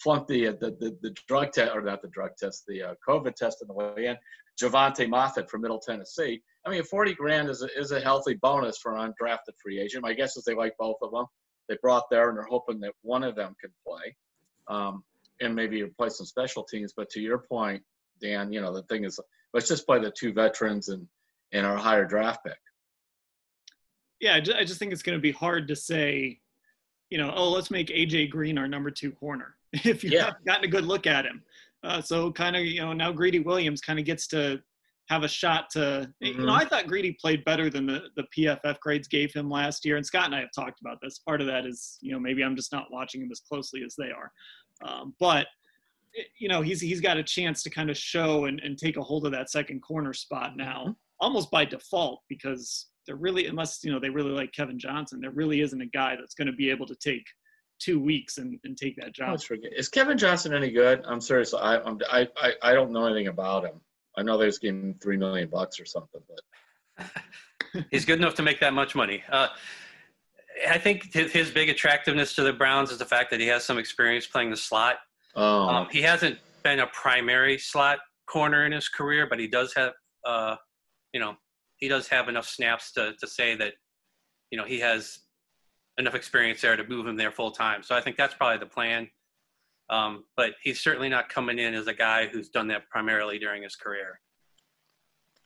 flunked 0.00 0.28
the 0.28 0.48
uh, 0.48 0.52
the, 0.60 0.70
the, 0.80 0.96
the 1.02 1.14
drug 1.28 1.52
test 1.52 1.74
or 1.74 1.82
not 1.82 2.02
the 2.02 2.08
drug 2.08 2.30
test, 2.38 2.64
the 2.66 2.82
uh, 2.82 2.94
COVID 3.06 3.34
test 3.34 3.62
on 3.62 3.68
the 3.68 3.74
way 3.74 4.06
in. 4.06 4.16
Jovante 4.60 5.08
Moffatt 5.08 5.48
from 5.48 5.62
Middle 5.62 5.78
Tennessee. 5.78 6.42
I 6.66 6.70
mean, 6.70 6.82
40 6.82 7.14
grand 7.14 7.48
is 7.48 7.62
a, 7.62 7.78
is 7.78 7.92
a 7.92 8.00
healthy 8.00 8.34
bonus 8.34 8.76
for 8.78 8.94
an 8.94 9.12
undrafted 9.12 9.56
free 9.62 9.80
agent. 9.80 10.02
My 10.02 10.12
guess 10.12 10.36
is 10.36 10.44
they 10.44 10.54
like 10.54 10.74
both 10.78 10.96
of 11.00 11.12
them. 11.12 11.24
They 11.68 11.78
brought 11.80 12.10
there 12.10 12.28
and 12.28 12.36
they're 12.36 12.44
hoping 12.44 12.80
that 12.80 12.92
one 13.02 13.22
of 13.22 13.36
them 13.36 13.54
can 13.60 13.70
play, 13.86 14.14
um, 14.68 15.04
and 15.40 15.54
maybe 15.54 15.84
play 15.86 16.10
some 16.10 16.26
special 16.26 16.64
teams. 16.64 16.92
But 16.94 17.08
to 17.10 17.20
your 17.20 17.38
point, 17.38 17.82
Dan, 18.20 18.52
you 18.52 18.60
know 18.60 18.74
the 18.74 18.82
thing 18.82 19.04
is, 19.04 19.18
let's 19.54 19.68
just 19.68 19.86
play 19.86 20.00
the 20.00 20.10
two 20.10 20.32
veterans 20.32 20.88
and 20.88 21.06
and 21.52 21.64
our 21.64 21.76
higher 21.76 22.04
draft 22.04 22.44
pick. 22.44 22.58
Yeah, 24.20 24.34
I 24.34 24.40
just 24.40 24.78
think 24.78 24.92
it's 24.92 25.02
going 25.02 25.16
to 25.16 25.22
be 25.22 25.32
hard 25.32 25.68
to 25.68 25.76
say, 25.76 26.40
you 27.08 27.16
know, 27.16 27.32
oh, 27.34 27.48
let's 27.50 27.70
make 27.70 27.88
AJ 27.88 28.30
Green 28.30 28.58
our 28.58 28.68
number 28.68 28.90
two 28.90 29.12
corner 29.12 29.56
if 29.84 30.02
you 30.04 30.10
Yeah. 30.10 30.26
haven't 30.26 30.44
gotten 30.46 30.64
a 30.64 30.68
good 30.68 30.84
look 30.84 31.06
at 31.06 31.24
him. 31.24 31.42
Uh, 31.82 32.00
so 32.00 32.30
kind 32.32 32.56
of, 32.56 32.64
you 32.64 32.80
know, 32.80 32.92
now 32.92 33.10
Greedy 33.12 33.38
Williams 33.38 33.80
kind 33.80 33.98
of 33.98 34.04
gets 34.04 34.26
to 34.28 34.60
have 35.08 35.22
a 35.24 35.28
shot 35.28 35.70
to. 35.70 36.12
You 36.20 36.34
know, 36.34 36.52
Mhm. 36.52 36.60
I 36.60 36.64
thought 36.66 36.86
Greedy 36.86 37.12
played 37.20 37.44
better 37.44 37.70
than 37.70 37.86
the 37.86 38.10
the 38.16 38.24
PFF 38.36 38.78
grades 38.80 39.08
gave 39.08 39.32
him 39.32 39.48
last 39.50 39.84
year, 39.84 39.96
and 39.96 40.04
Scott 40.06 40.26
and 40.26 40.34
I 40.34 40.40
have 40.40 40.52
talked 40.54 40.80
about 40.80 40.98
this. 41.02 41.18
Part 41.20 41.40
of 41.40 41.46
that 41.48 41.66
is, 41.66 41.98
you 42.00 42.12
know, 42.12 42.20
maybe 42.20 42.42
I'm 42.44 42.54
just 42.54 42.70
not 42.72 42.92
watching 42.92 43.22
him 43.22 43.30
as 43.32 43.40
closely 43.40 43.82
as 43.84 43.94
they 43.96 44.10
are, 44.10 44.30
um, 44.84 45.14
but. 45.18 45.46
You 46.40 46.48
know, 46.48 46.60
he's 46.60 46.80
he's 46.80 47.00
got 47.00 47.18
a 47.18 47.22
chance 47.22 47.62
to 47.62 47.70
kind 47.70 47.88
of 47.88 47.96
show 47.96 48.46
and, 48.46 48.58
and 48.64 48.76
take 48.76 48.96
a 48.96 49.00
hold 49.00 49.26
of 49.26 49.30
that 49.30 49.48
second 49.48 49.78
corner 49.80 50.12
spot 50.12 50.56
now, 50.56 50.96
almost 51.20 51.52
by 51.52 51.64
default, 51.64 52.22
because 52.28 52.88
there 53.06 53.14
really, 53.14 53.46
unless 53.46 53.84
you 53.84 53.92
know 53.92 54.00
they 54.00 54.10
really 54.10 54.32
like 54.32 54.50
Kevin 54.50 54.76
Johnson, 54.76 55.20
there 55.20 55.30
really 55.30 55.60
isn't 55.60 55.80
a 55.80 55.86
guy 55.86 56.16
that's 56.16 56.34
going 56.34 56.48
to 56.48 56.52
be 56.52 56.68
able 56.68 56.84
to 56.86 56.96
take 56.96 57.22
two 57.80 57.98
weeks 57.98 58.38
and, 58.38 58.58
and 58.64 58.76
take 58.76 58.96
that 58.96 59.12
job. 59.12 59.40
Is 59.76 59.88
Kevin 59.88 60.16
Johnson 60.18 60.54
any 60.54 60.70
good? 60.70 61.02
I'm 61.06 61.20
serious. 61.20 61.54
I 61.54 61.78
I'm, 61.78 61.98
I 62.10 62.28
I 62.36 62.52
I 62.62 62.74
don't 62.74 62.92
know 62.92 63.06
anything 63.06 63.28
about 63.28 63.64
him. 63.64 63.80
I 64.16 64.22
know 64.22 64.36
they 64.38 64.46
was 64.46 64.58
giving 64.58 64.80
him 64.82 64.94
three 65.02 65.16
million 65.16 65.48
bucks 65.48 65.80
or 65.80 65.86
something, 65.86 66.20
but 66.28 67.06
He's 67.90 68.04
good 68.04 68.18
enough 68.18 68.34
to 68.34 68.42
make 68.42 68.60
that 68.60 68.72
much 68.74 68.94
money. 68.94 69.22
Uh, 69.30 69.48
I 70.68 70.78
think 70.78 71.12
his, 71.12 71.32
his 71.32 71.50
big 71.50 71.68
attractiveness 71.68 72.34
to 72.34 72.42
the 72.42 72.52
Browns 72.52 72.90
is 72.90 72.98
the 72.98 73.04
fact 73.04 73.30
that 73.30 73.40
he 73.40 73.46
has 73.46 73.64
some 73.64 73.78
experience 73.78 74.26
playing 74.26 74.50
the 74.50 74.56
slot. 74.56 74.96
oh, 75.36 75.68
Um, 75.68 75.88
he 75.90 76.02
hasn't 76.02 76.38
been 76.62 76.80
a 76.80 76.86
primary 76.88 77.58
slot 77.58 77.98
corner 78.26 78.66
in 78.66 78.72
his 78.72 78.88
career, 78.88 79.26
but 79.28 79.38
he 79.38 79.46
does 79.46 79.72
have, 79.74 79.92
uh, 80.26 80.56
you 81.12 81.20
know, 81.20 81.34
he 81.76 81.88
does 81.88 82.08
have 82.08 82.28
enough 82.28 82.46
snaps 82.46 82.92
to, 82.92 83.14
to 83.20 83.26
say 83.26 83.54
that, 83.56 83.74
you 84.50 84.58
know, 84.58 84.64
he 84.64 84.80
has 84.80 85.20
enough 86.00 86.14
experience 86.14 86.60
there 86.60 86.76
to 86.76 86.84
move 86.84 87.06
him 87.06 87.16
there 87.16 87.30
full 87.30 87.52
time. 87.52 87.82
So 87.82 87.94
I 87.94 88.00
think 88.00 88.16
that's 88.16 88.34
probably 88.34 88.58
the 88.58 88.66
plan. 88.66 89.08
Um, 89.88 90.24
but 90.36 90.52
he's 90.62 90.80
certainly 90.80 91.08
not 91.08 91.28
coming 91.28 91.58
in 91.58 91.74
as 91.74 91.86
a 91.88 91.94
guy 91.94 92.26
who's 92.26 92.48
done 92.48 92.68
that 92.68 92.88
primarily 92.90 93.38
during 93.38 93.62
his 93.62 93.74
career. 93.76 94.20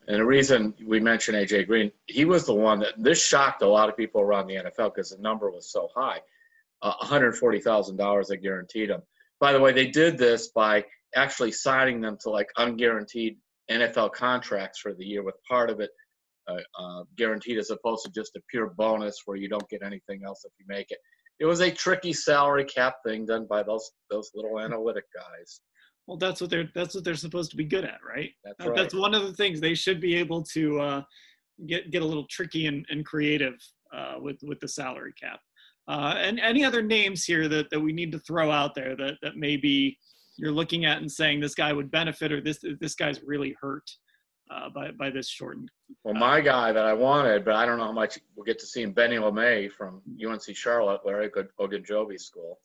and 0.07 0.19
the 0.19 0.25
reason 0.25 0.75
we 0.87 1.01
mentioned 1.01 1.37
AJ 1.37 1.67
Green, 1.67 1.91
he 2.07 2.25
was 2.27 2.45
the 2.45 2.55
one 2.55 2.79
that 2.81 2.95
this 2.99 3.23
shocked 3.23 3.63
a 3.63 3.67
lot 3.67 3.89
of 3.89 3.97
people 3.97 4.21
around 4.21 4.47
the 4.47 4.57
NFL 4.57 4.95
because 4.95 5.11
the 5.11 5.19
number 5.19 5.51
was 5.51 5.71
so 5.73 5.89
high, 5.95 6.21
uh, 6.83 6.93
one 6.99 7.09
hundred 7.09 7.37
forty 7.37 7.59
thousand 7.59 7.97
dollars 7.97 8.29
they 8.29 8.37
guaranteed 8.37 8.91
him. 8.91 9.01
By 9.41 9.53
the 9.53 9.61
way, 9.61 9.73
they 9.73 9.87
did 9.87 10.19
this 10.19 10.49
by 10.49 10.85
actually 11.15 11.53
signing 11.53 12.03
them 12.03 12.19
to 12.21 12.31
like 12.31 12.49
unguaranteed 12.59 13.37
NFL 13.71 14.13
contracts 14.13 14.79
for 14.79 14.93
the 14.93 15.05
year, 15.07 15.23
with 15.23 15.37
part 15.49 15.71
of 15.71 15.81
it 15.81 15.91
uh, 16.49 16.59
uh, 16.79 17.05
guaranteed 17.17 17.59
as 17.59 17.71
opposed 17.71 18.05
to 18.05 18.13
just 18.13 18.37
a 18.37 18.41
pure 18.51 18.75
bonus 18.77 19.23
where 19.25 19.37
you 19.37 19.49
don't 19.49 19.69
get 19.69 19.83
anything 19.83 20.23
else 20.25 20.45
if 20.45 20.53
you 20.59 20.67
make 20.69 20.91
it. 20.91 20.99
It 21.41 21.47
was 21.47 21.61
a 21.61 21.71
tricky 21.71 22.13
salary 22.13 22.65
cap 22.65 22.97
thing 23.05 23.27
done 23.27 23.47
by 23.49 23.63
those 23.63 23.91
those 24.11 24.31
little 24.35 24.61
analytic 24.61 25.05
guys. 25.15 25.61
Well, 26.07 26.17
that's 26.17 26.41
what 26.41 26.51
they're 26.51 26.71
that's 26.75 26.95
what 26.95 27.05
they're 27.05 27.15
supposed 27.15 27.51
to 27.53 27.57
be 27.57 27.65
good 27.65 27.85
at, 27.85 27.99
right? 28.07 28.31
That's 28.45 28.67
right. 28.67 28.77
That's 28.77 28.95
one 28.95 29.15
of 29.15 29.23
the 29.23 29.33
things 29.33 29.61
they 29.61 29.75
should 29.75 30.01
be 30.01 30.15
able 30.17 30.43
to 30.53 30.81
uh, 30.81 31.03
get 31.67 31.91
get 31.91 32.03
a 32.03 32.07
little 32.07 32.27
tricky 32.31 32.67
and, 32.67 32.87
and 32.91 33.05
creative 33.05 33.55
uh, 33.95 34.15
with 34.21 34.39
with 34.43 34.61
the 34.61 34.69
salary 34.69 35.15
cap. 35.21 35.41
Uh, 35.87 36.15
and 36.17 36.41
any 36.41 36.65
other 36.65 36.81
names 36.81 37.25
here 37.25 37.47
that, 37.47 37.69
that 37.71 37.81
we 37.81 37.93
need 37.93 38.11
to 38.11 38.19
throw 38.21 38.51
out 38.51 38.75
there 38.75 38.97
that, 38.97 39.17
that 39.21 39.37
maybe 39.37 39.99
you're 40.39 40.51
looking 40.51 40.87
at 40.87 40.99
and 40.99 41.13
saying 41.13 41.41
this 41.41 41.55
guy 41.55 41.75
would 41.75 41.91
benefit 41.91 42.33
or 42.33 42.41
this 42.41 42.59
this 42.81 42.95
guy's 42.95 43.23
really 43.23 43.55
hurt 43.61 43.89
uh, 44.51 44.69
by 44.71 44.91
by 44.93 45.11
this 45.11 45.29
shortened. 45.29 45.71
Well, 46.03 46.15
my 46.15 46.41
guy 46.41 46.73
that 46.73 46.85
I 46.85 46.93
wanted, 46.93 47.45
but 47.45 47.55
I 47.55 47.67
don't 47.67 47.79
know 47.79 47.85
how 47.87 47.93
much 47.93 48.19
we'll 48.37 48.45
get 48.45 48.59
to 48.61 48.67
see 48.67 48.83
him, 48.83 48.93
Benny 48.93 49.17
LeMay 49.17 49.71
from 49.71 50.03
UNC 50.25 50.43
Charlotte, 50.55 51.01
Larry 51.05 51.29
Good 51.31 51.49
Ogunjobi 51.59 52.21
School. 52.21 52.59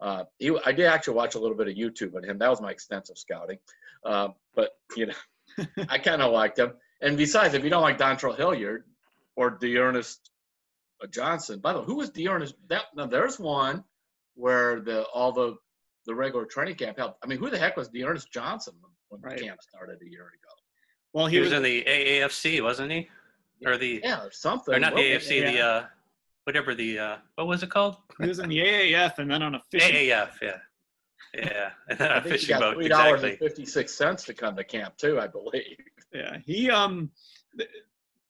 Uh, 0.00 0.24
he, 0.38 0.56
I 0.66 0.72
did 0.72 0.86
actually 0.86 1.14
watch 1.14 1.36
a 1.36 1.38
little 1.38 1.56
bit 1.56 1.68
of 1.68 1.74
YouTube 1.74 2.16
on 2.16 2.24
him. 2.24 2.38
That 2.38 2.50
was 2.50 2.60
my 2.60 2.70
extensive 2.72 3.16
scouting. 3.16 3.58
Uh, 4.04 4.28
but, 4.54 4.70
you 4.96 5.06
know, 5.06 5.66
I 5.88 5.98
kind 5.98 6.20
of 6.22 6.32
liked 6.32 6.58
him. 6.58 6.72
And 7.00 7.16
besides, 7.16 7.54
if 7.54 7.62
you 7.62 7.70
don't 7.70 7.82
like 7.82 7.98
Dontrell 7.98 8.36
Hilliard 8.36 8.84
or 9.36 9.50
D'Ernest 9.50 10.28
Johnson, 11.10 11.60
by 11.60 11.72
the 11.72 11.80
way, 11.80 11.84
who 11.86 11.96
was 11.96 12.10
D'Ernest? 12.10 12.54
That, 12.68 12.86
now, 12.96 13.06
there's 13.06 13.38
one 13.38 13.84
where 14.34 14.80
the 14.80 15.04
all 15.04 15.30
the 15.32 15.56
the 16.06 16.14
regular 16.14 16.46
training 16.46 16.74
camp 16.74 16.98
helped. 16.98 17.18
I 17.22 17.28
mean, 17.28 17.38
who 17.38 17.48
the 17.48 17.58
heck 17.58 17.76
was 17.76 17.88
D'Ernest 17.88 18.32
Johnson 18.32 18.74
when, 18.80 18.90
when 19.08 19.20
Right. 19.20 19.38
the 19.38 19.44
camp 19.46 19.60
started 19.62 19.98
a 20.02 20.10
year 20.10 20.22
ago? 20.22 20.61
Well, 21.12 21.26
He 21.26 21.36
he 21.36 21.40
was 21.40 21.50
was 21.50 21.56
in 21.58 21.62
the 21.62 21.84
AAFC, 21.84 22.62
wasn't 22.62 22.92
he? 22.92 23.08
Or 23.66 23.76
the 23.76 24.00
Yeah, 24.02 24.24
or 24.24 24.30
something. 24.30 24.74
or 24.74 24.78
not 24.78 24.94
the 24.94 25.12
What- 25.12 25.22
AFC, 25.22 25.40
the 25.52 25.60
uh, 25.60 25.86
whatever 26.44 26.74
the 26.74 26.98
uh, 26.98 27.16
what 27.36 27.46
was 27.46 27.62
it 27.62 27.70
called? 27.70 27.96
he 28.20 28.28
was 28.28 28.38
in 28.38 28.48
the 28.48 28.58
AAF 28.58 29.18
and 29.18 29.30
then 29.30 29.42
on 29.42 29.54
a 29.54 29.60
fishing. 29.70 29.94
AAF, 29.94 30.30
yeah, 30.42 30.56
yeah, 31.34 31.70
and 31.88 31.98
then 31.98 32.10
I 32.10 32.16
a 32.16 32.20
think 32.20 32.24
he 32.26 32.30
fishing 32.40 32.48
got 32.58 32.60
boat, 32.60 32.74
three 32.76 32.88
dollars 32.88 33.22
exactly. 33.22 33.30
and 33.30 33.38
fifty 33.38 33.64
six 33.66 33.94
cents 33.94 34.24
to 34.24 34.34
come 34.34 34.56
to 34.56 34.64
camp 34.64 34.96
too, 34.96 35.20
I 35.20 35.26
believe. 35.28 35.76
Yeah, 36.12 36.38
he 36.44 36.70
um, 36.70 37.10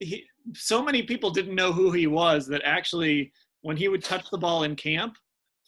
he 0.01 0.27
so 0.55 0.83
many 0.83 1.03
people 1.03 1.31
didn't 1.31 1.55
know 1.55 1.73
who 1.73 1.93
he 1.93 2.07
was 2.07 2.47
that 2.49 2.63
actually 2.65 3.33
when 3.63 3.77
he 3.77 3.89
would 3.89 4.03
touch 4.05 4.29
the 4.31 4.39
ball 4.39 4.65
in 4.65 4.75
camp, 4.77 5.17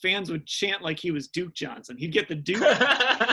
fans 0.04 0.30
would 0.30 0.46
chant 0.46 0.82
like 0.82 0.98
he 0.98 1.10
was 1.10 1.28
Duke 1.28 1.54
Johnson. 1.54 1.96
He'd 1.96 2.12
get 2.12 2.28
the 2.28 2.34
Duke. 2.34 2.60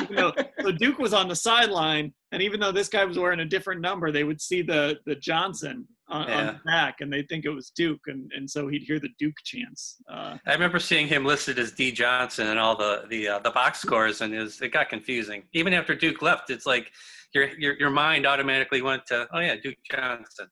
you 0.10 0.16
know, 0.16 0.32
so 0.62 0.72
Duke 0.72 1.00
was 1.00 1.14
on 1.14 1.28
the 1.28 1.36
sideline, 1.36 2.14
and 2.32 2.42
even 2.42 2.62
though 2.62 2.72
this 2.72 2.88
guy 2.88 3.04
was 3.04 3.20
wearing 3.20 3.42
a 3.42 3.46
different 3.46 3.82
number, 3.82 4.10
they 4.10 4.24
would 4.24 4.40
see 4.40 4.62
the 4.62 4.98
the 5.06 5.16
Johnson 5.16 5.86
on, 6.08 6.30
on 6.30 6.46
the 6.48 6.60
back, 6.66 7.02
and 7.02 7.12
they'd 7.12 7.28
think 7.28 7.44
it 7.44 7.50
was 7.50 7.72
Duke, 7.72 8.00
and 8.08 8.32
and 8.34 8.50
so 8.50 8.70
he'd 8.70 8.84
hear 8.84 9.02
the 9.02 9.10
Duke 9.20 9.36
chants. 9.44 9.98
Uh, 10.10 10.38
I 10.48 10.54
remember 10.54 10.80
seeing 10.80 11.08
him 11.08 11.26
listed 11.26 11.60
as 11.60 11.74
D 11.74 11.92
Johnson 11.92 12.48
and 12.48 12.58
all 12.58 12.78
the 12.78 13.04
the 13.10 13.28
uh, 13.28 13.40
the 13.40 13.52
box 13.52 13.82
scores, 13.82 14.22
and 14.22 14.34
it, 14.34 14.40
was, 14.40 14.62
it 14.62 14.72
got 14.72 14.88
confusing. 14.88 15.44
Even 15.52 15.74
after 15.74 15.94
Duke 15.94 16.22
left, 16.22 16.50
it's 16.52 16.66
like 16.66 16.90
your 17.34 17.50
your 17.60 17.78
your 17.78 17.90
mind 17.90 18.26
automatically 18.26 18.82
went 18.82 19.06
to, 19.08 19.28
oh 19.34 19.40
yeah, 19.40 19.56
Duke 19.62 19.76
Johnson. 19.92 20.48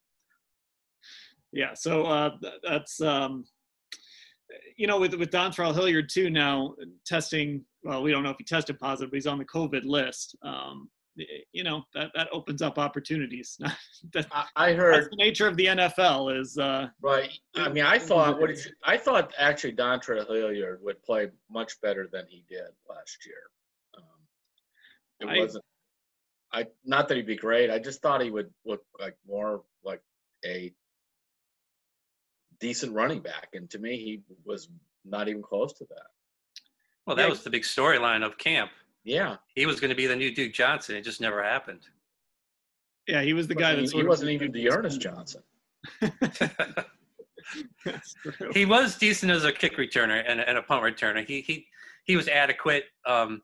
yeah, 1.53 1.73
so 1.73 2.03
uh, 2.03 2.31
that's 2.61 2.99
um, 2.99 3.45
you 4.77 4.87
know, 4.87 4.99
with 4.99 5.13
with 5.15 5.29
Dontrell 5.29 5.73
Hilliard 5.73 6.09
too 6.09 6.29
now 6.29 6.75
testing. 7.05 7.63
Well, 7.83 8.03
we 8.03 8.11
don't 8.11 8.23
know 8.23 8.29
if 8.29 8.37
he 8.37 8.43
tested 8.43 8.79
positive, 8.79 9.11
but 9.11 9.17
he's 9.17 9.27
on 9.27 9.37
the 9.37 9.45
COVID 9.45 9.85
list. 9.85 10.35
Um, 10.43 10.89
you 11.51 11.63
know 11.63 11.83
that 11.93 12.11
that 12.15 12.29
opens 12.31 12.61
up 12.61 12.77
opportunities. 12.77 13.59
that, 14.13 14.27
I 14.55 14.73
heard 14.73 14.95
that's 14.95 15.09
the 15.09 15.15
nature 15.17 15.47
of 15.47 15.57
the 15.57 15.65
NFL 15.67 16.39
is 16.39 16.57
uh, 16.57 16.87
right. 17.01 17.31
I 17.55 17.69
mean, 17.69 17.83
I 17.83 17.99
thought 17.99 18.39
what 18.39 18.49
you, 18.49 18.71
I 18.83 18.97
thought 18.97 19.33
actually 19.37 19.73
Dontrell 19.73 20.25
Hilliard 20.27 20.79
would 20.81 21.01
play 21.03 21.29
much 21.49 21.79
better 21.81 22.09
than 22.11 22.25
he 22.27 22.43
did 22.47 22.69
last 22.89 23.25
year. 23.25 23.41
Um, 23.97 24.03
it 25.19 25.37
I, 25.37 25.41
wasn't. 25.41 25.65
I 26.53 26.65
not 26.85 27.07
that 27.07 27.17
he'd 27.17 27.27
be 27.27 27.35
great. 27.35 27.69
I 27.69 27.79
just 27.79 28.01
thought 28.01 28.21
he 28.21 28.31
would 28.31 28.51
look 28.65 28.81
like 28.99 29.15
more 29.27 29.63
like 29.83 30.01
a 30.45 30.73
decent 32.59 32.93
running 32.93 33.19
back, 33.19 33.49
and 33.53 33.69
to 33.69 33.79
me, 33.79 33.97
he 33.97 34.21
was 34.45 34.69
not 35.05 35.27
even 35.27 35.41
close 35.41 35.73
to 35.73 35.85
that. 35.85 36.07
Well, 37.05 37.15
that 37.15 37.23
yeah. 37.23 37.29
was 37.29 37.43
the 37.43 37.49
big 37.49 37.63
storyline 37.63 38.25
of 38.25 38.37
camp. 38.37 38.71
Yeah, 39.03 39.37
he 39.55 39.65
was 39.65 39.79
going 39.79 39.89
to 39.89 39.95
be 39.95 40.05
the 40.05 40.15
new 40.15 40.33
Duke 40.33 40.53
Johnson. 40.53 40.95
It 40.95 41.01
just 41.01 41.21
never 41.21 41.43
happened. 41.43 41.81
Yeah, 43.07 43.23
he 43.23 43.33
was 43.33 43.47
the 43.47 43.55
guy 43.55 43.73
that 43.75 43.89
he 43.89 44.03
wasn't 44.03 44.31
even 44.31 44.51
D'Ernest 44.51 45.01
Johnson. 45.01 45.41
he 48.53 48.65
was 48.65 48.97
decent 48.97 49.31
as 49.31 49.45
a 49.45 49.51
kick 49.51 49.77
returner 49.77 50.23
and, 50.27 50.39
and 50.39 50.57
a 50.57 50.61
punt 50.61 50.83
returner. 50.83 51.25
He 51.25 51.41
he 51.41 51.65
he 52.03 52.15
was 52.15 52.27
adequate. 52.27 52.83
Um, 53.05 53.41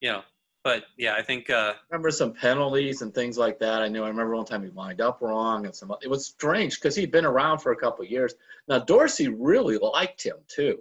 you 0.00 0.10
know, 0.10 0.22
but 0.64 0.84
yeah, 0.96 1.14
I 1.14 1.22
think. 1.22 1.50
Uh, 1.50 1.74
remember 1.90 2.10
some 2.10 2.32
penalties 2.32 3.02
and 3.02 3.14
things 3.14 3.36
like 3.36 3.58
that. 3.60 3.82
I 3.82 3.88
know. 3.88 4.04
I 4.04 4.08
remember 4.08 4.34
one 4.34 4.46
time 4.46 4.64
he 4.64 4.70
lined 4.70 5.02
up 5.02 5.20
wrong 5.20 5.66
and 5.66 5.74
some. 5.74 5.94
It 6.02 6.08
was 6.08 6.26
strange 6.26 6.80
because 6.80 6.96
he'd 6.96 7.12
been 7.12 7.26
around 7.26 7.58
for 7.58 7.72
a 7.72 7.76
couple 7.76 8.04
of 8.04 8.10
years. 8.10 8.34
Now 8.66 8.78
Dorsey 8.78 9.28
really 9.28 9.76
liked 9.78 10.22
him 10.22 10.38
too. 10.48 10.78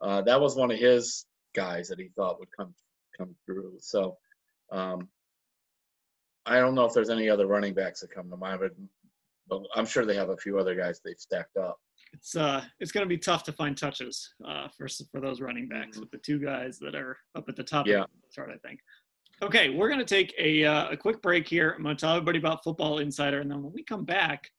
Uh, 0.00 0.22
that 0.22 0.40
was 0.40 0.56
one 0.56 0.70
of 0.70 0.78
his 0.78 1.26
guys 1.54 1.88
that 1.88 1.98
he 1.98 2.08
thought 2.16 2.40
would 2.40 2.48
come 2.56 2.74
come 3.16 3.34
through. 3.44 3.74
So 3.80 4.16
um, 4.72 5.08
I 6.46 6.58
don't 6.58 6.74
know 6.74 6.86
if 6.86 6.94
there's 6.94 7.10
any 7.10 7.28
other 7.28 7.46
running 7.46 7.74
backs 7.74 8.00
that 8.00 8.10
come 8.10 8.30
to 8.30 8.36
mind, 8.36 8.60
but, 8.60 8.72
but 9.48 9.62
I'm 9.74 9.86
sure 9.86 10.06
they 10.06 10.16
have 10.16 10.30
a 10.30 10.36
few 10.36 10.58
other 10.58 10.74
guys 10.74 11.00
they've 11.04 11.18
stacked 11.18 11.58
up. 11.58 11.78
It's 12.12 12.34
uh, 12.34 12.64
it's 12.80 12.90
going 12.90 13.04
to 13.04 13.08
be 13.08 13.18
tough 13.18 13.44
to 13.44 13.52
find 13.52 13.76
touches 13.76 14.32
uh, 14.46 14.68
for 14.76 14.88
for 15.12 15.20
those 15.20 15.40
running 15.40 15.68
backs 15.68 15.92
mm-hmm. 15.92 16.00
with 16.00 16.10
the 16.10 16.18
two 16.18 16.38
guys 16.38 16.78
that 16.80 16.94
are 16.94 17.18
up 17.36 17.48
at 17.48 17.56
the 17.56 17.62
top 17.62 17.86
yeah. 17.86 18.02
of 18.02 18.08
the 18.22 18.34
chart. 18.34 18.50
I 18.52 18.58
think. 18.66 18.80
Okay, 19.42 19.70
we're 19.70 19.88
going 19.88 20.00
to 20.00 20.04
take 20.04 20.34
a, 20.38 20.66
uh, 20.66 20.90
a 20.90 20.96
quick 20.96 21.22
break 21.22 21.48
here. 21.48 21.72
I'm 21.74 21.82
going 21.82 21.96
to 21.96 22.00
tell 22.00 22.14
everybody 22.14 22.38
about 22.38 22.62
Football 22.62 22.98
Insider, 22.98 23.40
and 23.40 23.50
then 23.50 23.62
when 23.62 23.72
we 23.72 23.82
come 23.82 24.04
back, 24.04 24.50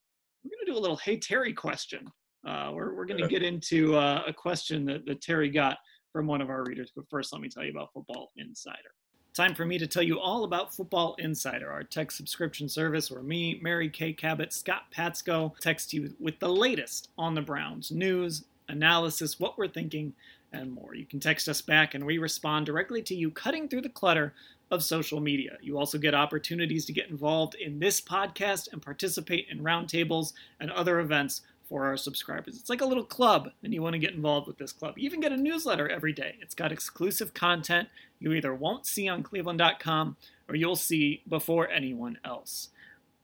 we're 0.44 0.50
going 0.50 0.66
to 0.66 0.72
do 0.72 0.78
a 0.78 0.82
little 0.82 0.98
Hey 0.98 1.18
Terry 1.18 1.54
question. 1.54 2.12
Uh, 2.48 2.72
we're 2.74 2.96
we're 2.96 3.06
going 3.06 3.22
to 3.22 3.28
get 3.28 3.44
into 3.44 3.96
uh, 3.96 4.24
a 4.26 4.34
question 4.34 4.84
that, 4.86 5.06
that 5.06 5.22
Terry 5.22 5.50
got 5.50 5.78
from 6.12 6.26
one 6.26 6.42
of 6.42 6.50
our 6.50 6.64
readers. 6.64 6.92
But 6.96 7.08
first, 7.12 7.32
let 7.32 7.44
me 7.44 7.48
tell 7.48 7.64
you 7.64 7.70
about 7.70 7.94
Football 7.94 8.32
Insider. 8.38 8.90
Time 9.36 9.54
for 9.54 9.66
me 9.66 9.78
to 9.78 9.86
tell 9.86 10.02
you 10.02 10.20
all 10.20 10.46
about 10.46 10.74
Football 10.74 11.16
Insider, 11.20 11.72
our 11.72 11.84
tech 11.84 12.10
subscription 12.10 12.68
service 12.68 13.12
where 13.12 13.22
me, 13.22 13.60
Mary 13.62 13.88
Kay 13.88 14.14
Cabot, 14.14 14.52
Scott 14.52 14.86
Patsko 14.94 15.56
text 15.60 15.94
you 15.94 16.12
with 16.20 16.40
the 16.40 16.50
latest 16.50 17.10
on 17.20 17.36
the 17.36 17.42
Browns 17.42 17.92
news, 17.92 18.46
analysis, 18.68 19.40
what 19.40 19.60
we're 19.60 19.68
thinking, 19.68 20.12
and 20.54 20.74
more. 20.74 20.96
You 20.96 21.06
can 21.06 21.20
text 21.20 21.48
us 21.48 21.62
back 21.62 21.94
and 21.94 22.06
we 22.06 22.18
respond 22.18 22.66
directly 22.66 23.02
to 23.04 23.16
you, 23.16 23.30
cutting 23.32 23.70
through 23.70 23.82
the 23.82 23.90
clutter 23.90 24.34
of 24.72 24.84
social 24.84 25.20
media. 25.20 25.58
You 25.62 25.78
also 25.78 25.98
get 25.98 26.16
opportunities 26.16 26.86
to 26.86 26.94
get 26.94 27.10
involved 27.10 27.56
in 27.56 27.78
this 27.78 28.02
podcast 28.02 28.72
and 28.72 28.82
participate 28.82 29.48
in 29.52 29.60
roundtables 29.60 30.34
and 30.60 30.72
other 30.72 31.02
events 31.02 31.42
for 31.68 31.86
our 31.86 31.98
subscribers. 31.98 32.58
It's 32.58 32.70
like 32.70 32.82
a 32.82 32.86
little 32.86 33.04
club, 33.04 33.50
and 33.64 33.74
you 33.74 33.82
want 33.82 33.94
to 33.94 34.00
get 34.00 34.14
involved 34.14 34.48
with 34.48 34.58
this 34.58 34.72
club. 34.72 34.98
You 34.98 35.06
even 35.06 35.20
get 35.20 35.32
a 35.32 35.38
newsletter 35.38 35.88
every 35.88 36.14
day. 36.14 36.36
It's 36.42 36.56
got 36.56 36.72
exclusive 36.72 37.34
content 37.34 37.90
you 38.20 38.34
either 38.34 38.54
won't 38.54 38.86
see 38.86 39.08
on 39.08 39.24
cleveland.com 39.24 40.16
or 40.48 40.56
you'll 40.56 40.76
see 40.76 41.22
before 41.28 41.70
anyone 41.70 42.18
else. 42.24 42.70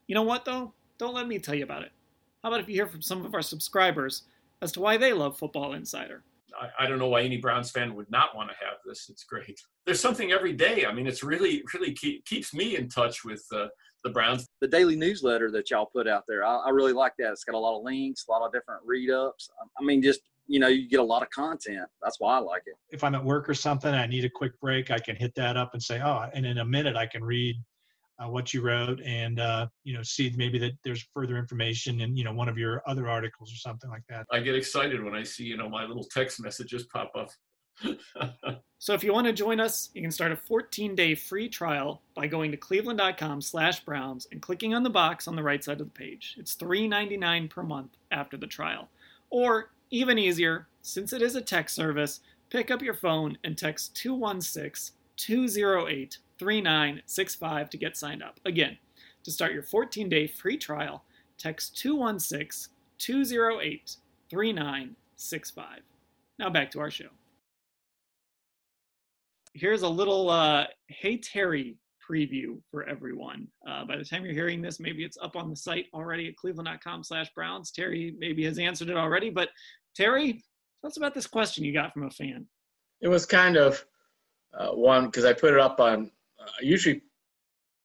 You 0.06 0.14
know 0.14 0.22
what, 0.22 0.44
though? 0.44 0.72
Don't 0.98 1.14
let 1.14 1.28
me 1.28 1.38
tell 1.38 1.54
you 1.54 1.64
about 1.64 1.82
it. 1.82 1.92
How 2.42 2.48
about 2.48 2.60
if 2.60 2.68
you 2.68 2.74
hear 2.74 2.86
from 2.86 3.02
some 3.02 3.24
of 3.24 3.34
our 3.34 3.42
subscribers 3.42 4.22
as 4.60 4.72
to 4.72 4.80
why 4.80 4.96
they 4.96 5.12
love 5.12 5.38
Football 5.38 5.74
Insider? 5.74 6.22
I, 6.60 6.84
I, 6.84 6.86
don't 6.86 6.98
know 6.98 7.08
why 7.08 7.22
any 7.22 7.36
Browns 7.36 7.70
fan 7.70 7.94
would 7.94 8.10
not 8.10 8.36
want 8.36 8.50
to 8.50 8.56
have 8.56 8.76
this. 8.84 9.08
It's 9.08 9.24
great. 9.24 9.60
There's 9.86 10.00
something 10.00 10.32
every 10.32 10.52
day. 10.52 10.84
I 10.86 10.92
mean, 10.92 11.06
it's 11.06 11.22
really, 11.22 11.62
really 11.74 11.92
keep, 11.92 12.24
keeps 12.24 12.52
me 12.52 12.76
in 12.76 12.88
touch 12.88 13.24
with 13.24 13.44
uh, 13.54 13.68
the 14.04 14.10
Browns. 14.10 14.46
The 14.60 14.68
daily 14.68 14.96
newsletter 14.96 15.50
that 15.52 15.70
y'all 15.70 15.86
put 15.86 16.08
out 16.08 16.24
there, 16.28 16.44
I, 16.44 16.56
I, 16.56 16.70
really 16.70 16.92
like 16.92 17.12
that. 17.18 17.32
It's 17.32 17.44
got 17.44 17.54
a 17.54 17.58
lot 17.58 17.78
of 17.78 17.84
links, 17.84 18.24
a 18.28 18.32
lot 18.32 18.44
of 18.44 18.52
different 18.52 18.82
read 18.84 19.10
ups. 19.10 19.48
I 19.78 19.84
mean, 19.84 20.02
just 20.02 20.20
you 20.48 20.58
know, 20.58 20.68
you 20.68 20.88
get 20.88 21.00
a 21.00 21.04
lot 21.04 21.22
of 21.22 21.30
content. 21.30 21.86
That's 22.02 22.18
why 22.18 22.36
I 22.36 22.38
like 22.40 22.62
it. 22.66 22.74
If 22.90 23.04
I'm 23.04 23.14
at 23.14 23.22
work 23.22 23.48
or 23.48 23.54
something, 23.54 23.92
I 23.92 24.06
need 24.06 24.24
a 24.24 24.30
quick 24.30 24.58
break. 24.60 24.90
I 24.90 24.98
can 24.98 25.14
hit 25.14 25.34
that 25.36 25.58
up 25.58 25.74
and 25.74 25.82
say, 25.82 26.00
oh, 26.02 26.26
and 26.32 26.46
in 26.46 26.58
a 26.58 26.64
minute 26.64 26.96
I 26.96 27.06
can 27.06 27.22
read 27.22 27.56
uh, 28.22 28.28
what 28.28 28.52
you 28.52 28.62
wrote 28.62 29.00
and 29.02 29.40
uh, 29.40 29.66
you 29.84 29.94
know 29.94 30.02
see 30.02 30.32
maybe 30.36 30.58
that 30.58 30.72
there's 30.84 31.06
further 31.14 31.36
information 31.36 32.00
in 32.00 32.16
you 32.16 32.24
know 32.24 32.32
one 32.32 32.48
of 32.48 32.58
your 32.58 32.82
other 32.86 33.08
articles 33.08 33.52
or 33.52 33.56
something 33.56 33.90
like 33.90 34.02
that. 34.08 34.26
I 34.30 34.40
get 34.40 34.54
excited 34.54 35.02
when 35.02 35.14
I 35.14 35.22
see 35.22 35.44
you 35.44 35.56
know 35.56 35.68
my 35.68 35.84
little 35.84 36.04
text 36.04 36.42
messages 36.42 36.84
pop 36.84 37.12
up. 37.14 37.28
so 38.78 38.92
if 38.92 39.04
you 39.04 39.12
want 39.12 39.28
to 39.28 39.32
join 39.32 39.60
us, 39.60 39.90
you 39.94 40.02
can 40.02 40.10
start 40.10 40.32
a 40.32 40.36
14-day 40.36 41.14
free 41.14 41.48
trial 41.48 42.02
by 42.14 42.26
going 42.26 42.50
to 42.50 42.56
cleveland.com 42.56 43.40
slash 43.40 43.84
browns 43.84 44.26
and 44.32 44.42
clicking 44.42 44.74
on 44.74 44.82
the 44.82 44.90
box 44.90 45.28
on 45.28 45.36
the 45.36 45.42
right 45.42 45.62
side 45.62 45.80
of 45.80 45.86
the 45.86 45.92
page. 45.92 46.34
It's 46.38 46.56
$3.99 46.56 47.48
per 47.48 47.62
month 47.62 47.96
after 48.10 48.36
the 48.36 48.48
trial. 48.48 48.88
Or 49.30 49.70
even 49.90 50.18
easier, 50.18 50.66
since 50.82 51.12
it 51.12 51.22
is 51.22 51.36
a 51.36 51.40
text 51.40 51.76
service, 51.76 52.18
pick 52.50 52.72
up 52.72 52.82
your 52.82 52.94
phone 52.94 53.38
and 53.44 53.56
text 53.56 53.94
216 53.94 54.96
208 55.16 56.18
3965 56.38 57.70
to 57.70 57.76
get 57.76 57.96
signed 57.96 58.22
up. 58.22 58.40
Again, 58.44 58.76
to 59.24 59.30
start 59.30 59.52
your 59.52 59.62
14 59.62 60.08
day 60.08 60.26
free 60.26 60.56
trial, 60.56 61.04
text 61.38 61.76
216 61.78 62.72
208 62.98 63.96
3965. 64.30 65.66
Now 66.38 66.50
back 66.50 66.70
to 66.72 66.80
our 66.80 66.90
show. 66.90 67.08
Here's 69.54 69.82
a 69.82 69.88
little 69.88 70.30
uh, 70.30 70.66
Hey 70.88 71.16
Terry 71.16 71.76
preview 72.08 72.60
for 72.70 72.88
everyone. 72.88 73.48
Uh, 73.68 73.84
by 73.84 73.96
the 73.96 74.04
time 74.04 74.24
you're 74.24 74.34
hearing 74.34 74.62
this, 74.62 74.80
maybe 74.80 75.04
it's 75.04 75.18
up 75.18 75.36
on 75.36 75.50
the 75.50 75.56
site 75.56 75.86
already 75.92 76.28
at 76.28 76.36
cleveland.com 76.36 77.04
slash 77.04 77.32
Browns. 77.34 77.70
Terry 77.70 78.14
maybe 78.18 78.44
has 78.44 78.58
answered 78.58 78.88
it 78.88 78.96
already, 78.96 79.30
but 79.30 79.50
Terry, 79.94 80.42
tell 80.80 80.88
us 80.88 80.96
about 80.96 81.14
this 81.14 81.26
question 81.26 81.64
you 81.64 81.72
got 81.72 81.92
from 81.92 82.04
a 82.04 82.10
fan. 82.10 82.46
It 83.00 83.08
was 83.08 83.26
kind 83.26 83.56
of 83.56 83.84
uh, 84.56 84.70
one 84.70 85.06
because 85.06 85.24
I 85.24 85.32
put 85.32 85.52
it 85.52 85.60
up 85.60 85.80
on 85.80 86.10
I 86.48 86.62
usually 86.62 87.02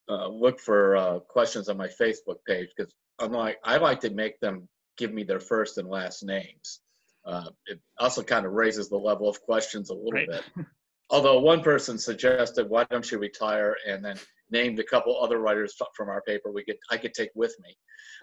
uh, 0.10 0.28
look 0.28 0.60
for 0.60 0.96
uh, 0.96 1.20
questions 1.20 1.70
on 1.70 1.78
my 1.78 1.88
Facebook 1.88 2.38
page 2.48 2.70
because 2.76 2.94
I'm 3.20 3.32
like 3.32 3.58
I 3.64 3.78
like 3.78 4.00
to 4.02 4.10
make 4.10 4.40
them 4.40 4.68
give 4.98 5.14
me 5.14 5.24
their 5.24 5.40
first 5.40 5.78
and 5.78 5.88
last 5.88 6.24
names. 6.24 6.82
Uh, 7.26 7.50
it 7.68 7.80
also 8.00 8.22
kind 8.22 8.46
of 8.46 8.52
raises 8.52 8.90
the 8.90 8.98
level 8.98 9.30
of 9.30 9.42
questions 9.42 9.90
a 9.90 9.94
little 9.94 10.12
right. 10.12 10.28
bit. 10.28 10.44
Although 11.10 11.40
one 11.40 11.62
person 11.62 11.98
suggested, 11.98 12.70
"Why 12.70 12.86
don't 12.90 13.10
you 13.10 13.18
retire?" 13.18 13.76
and 13.88 14.04
then 14.04 14.18
named 14.50 14.80
a 14.80 14.84
couple 14.84 15.22
other 15.22 15.40
writers 15.40 15.76
from 15.96 16.10
our 16.10 16.22
paper 16.22 16.52
we 16.52 16.64
could 16.64 16.78
I 16.90 16.98
could 16.98 17.14
take 17.14 17.32
with 17.36 17.56
me. 17.62 17.78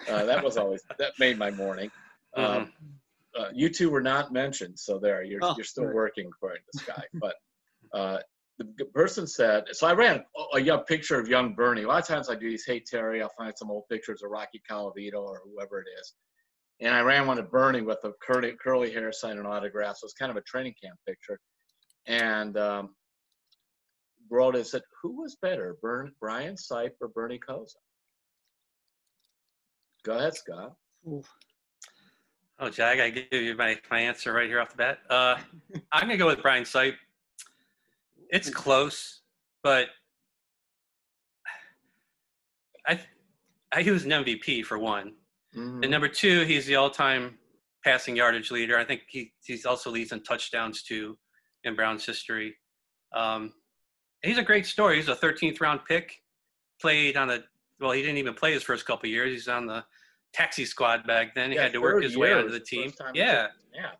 Uh, 0.09 0.25
that 0.25 0.43
was 0.43 0.57
always 0.57 0.83
that 0.99 1.13
made 1.19 1.39
my 1.39 1.51
morning. 1.51 1.91
Mm-hmm. 2.37 2.63
Um, 2.63 2.73
uh, 3.39 3.49
you 3.55 3.69
two 3.69 3.91
were 3.91 4.01
not 4.01 4.33
mentioned, 4.33 4.79
so 4.79 4.99
there 4.99 5.23
you're 5.23 5.41
oh, 5.43 5.55
you're 5.57 5.65
still 5.65 5.85
right. 5.85 5.95
working 5.95 6.27
according 6.27 6.63
to 6.73 6.79
Sky. 6.79 7.05
But 7.15 7.35
uh, 7.93 8.19
the 8.77 8.85
person 8.87 9.27
said, 9.27 9.65
so 9.73 9.87
I 9.87 9.95
ran 9.95 10.25
a 10.55 10.61
young 10.61 10.81
picture 10.85 11.19
of 11.19 11.29
young 11.29 11.55
Bernie. 11.55 11.85
A 11.85 11.89
lot 11.89 12.03
of 12.03 12.07
times 12.07 12.29
I 12.29 12.35
do 12.35 12.51
these, 12.51 12.65
hey, 12.67 12.81
Terry, 12.81 13.23
I'll 13.23 13.33
find 13.37 13.53
some 13.57 13.71
old 13.71 13.85
pictures 13.89 14.23
of 14.23 14.31
Rocky 14.31 14.61
Colavito 14.71 15.23
or 15.23 15.43
whoever 15.45 15.81
it 15.81 15.87
is. 16.01 16.15
And 16.81 16.95
I 16.95 17.01
ran 17.01 17.27
one 17.27 17.39
of 17.39 17.51
Bernie 17.51 17.83
with 17.83 17.99
a 18.05 18.13
curly, 18.23 18.55
curly 18.63 18.93
hair 18.93 19.13
signing 19.13 19.47
autographs. 19.47 20.01
So 20.01 20.07
it's 20.07 20.15
kind 20.15 20.31
of 20.31 20.37
a 20.37 20.43
training 20.43 20.75
camp 20.83 20.99
picture. 21.07 21.39
And 22.07 22.57
um, 22.57 22.95
wrote 24.31 24.57
and 24.57 24.67
said, 24.67 24.83
who 25.03 25.21
was 25.21 25.37
better, 25.43 25.77
Bern, 25.83 26.13
Brian 26.21 26.57
Sipe 26.57 26.93
or 27.01 27.09
Bernie 27.09 27.39
Kosar? 27.39 27.75
Go 30.05 30.17
ahead, 30.17 30.35
Scott. 30.35 30.75
Ooh. 31.07 31.23
Oh, 32.59 32.69
Jag, 32.69 33.01
I 33.01 33.11
give 33.11 33.43
you 33.43 33.55
my, 33.57 33.79
my 33.91 34.01
answer 34.01 34.33
right 34.35 34.47
here 34.49 34.61
off 34.61 34.71
the 34.71 34.77
bat. 34.77 34.99
Uh, 35.09 35.37
I'm 35.93 36.09
going 36.09 36.11
to 36.11 36.17
go 36.19 36.27
with 36.27 36.43
Brian 36.43 36.65
Sipe 36.65 36.97
it's 38.31 38.51
close, 38.51 39.21
but 39.63 39.89
I, 42.87 43.01
I 43.73 43.83
he 43.83 43.91
was 43.91 44.05
an 44.05 44.11
MVP 44.11 44.65
for 44.65 44.79
one, 44.79 45.15
mm-hmm. 45.57 45.83
and 45.83 45.91
number 45.91 46.09
two, 46.09 46.45
he's 46.45 46.67
the 46.67 46.77
all-time 46.77 47.39
passing 47.85 48.17
yardage 48.17 48.51
leader. 48.51 48.79
I 48.79 48.85
think 48.85 49.03
he 49.09 49.33
he's 49.45 49.67
also 49.67 49.91
leads 49.91 50.13
in 50.13 50.23
touchdowns 50.23 50.83
too 50.83 51.19
in 51.65 51.75
Browns 51.75 52.05
history. 52.05 52.57
Um, 53.15 53.53
he's 54.23 54.39
a 54.39 54.43
great 54.43 54.67
story. 54.67 54.97
He's 54.97 55.09
a 55.09 55.17
13th 55.17 55.61
round 55.61 55.81
pick. 55.87 56.17
Played 56.81 57.17
on 57.17 57.29
the 57.29 57.45
well, 57.81 57.93
he 57.93 58.03
didn't 58.03 58.19
even 58.19 58.35
play 58.35 58.53
his 58.53 58.63
first 58.63 58.87
couple 58.87 59.09
years. 59.09 59.33
He's 59.33 59.49
on 59.49 59.67
the 59.67 59.85
taxi 60.33 60.65
squad 60.65 61.07
back 61.07 61.35
then. 61.35 61.51
He 61.51 61.57
Yeah, 61.57 61.65
had 61.65 61.73
to 61.73 61.81
work 61.81 62.03
his 62.03 62.17
way 62.17 62.33
onto 62.33 62.51
the 62.51 62.61
team. 62.61 62.93
Yeah. 63.15 63.25
Yeah. 63.25 63.43
took 63.43 63.51
a 63.51 63.79
snap. 63.79 63.99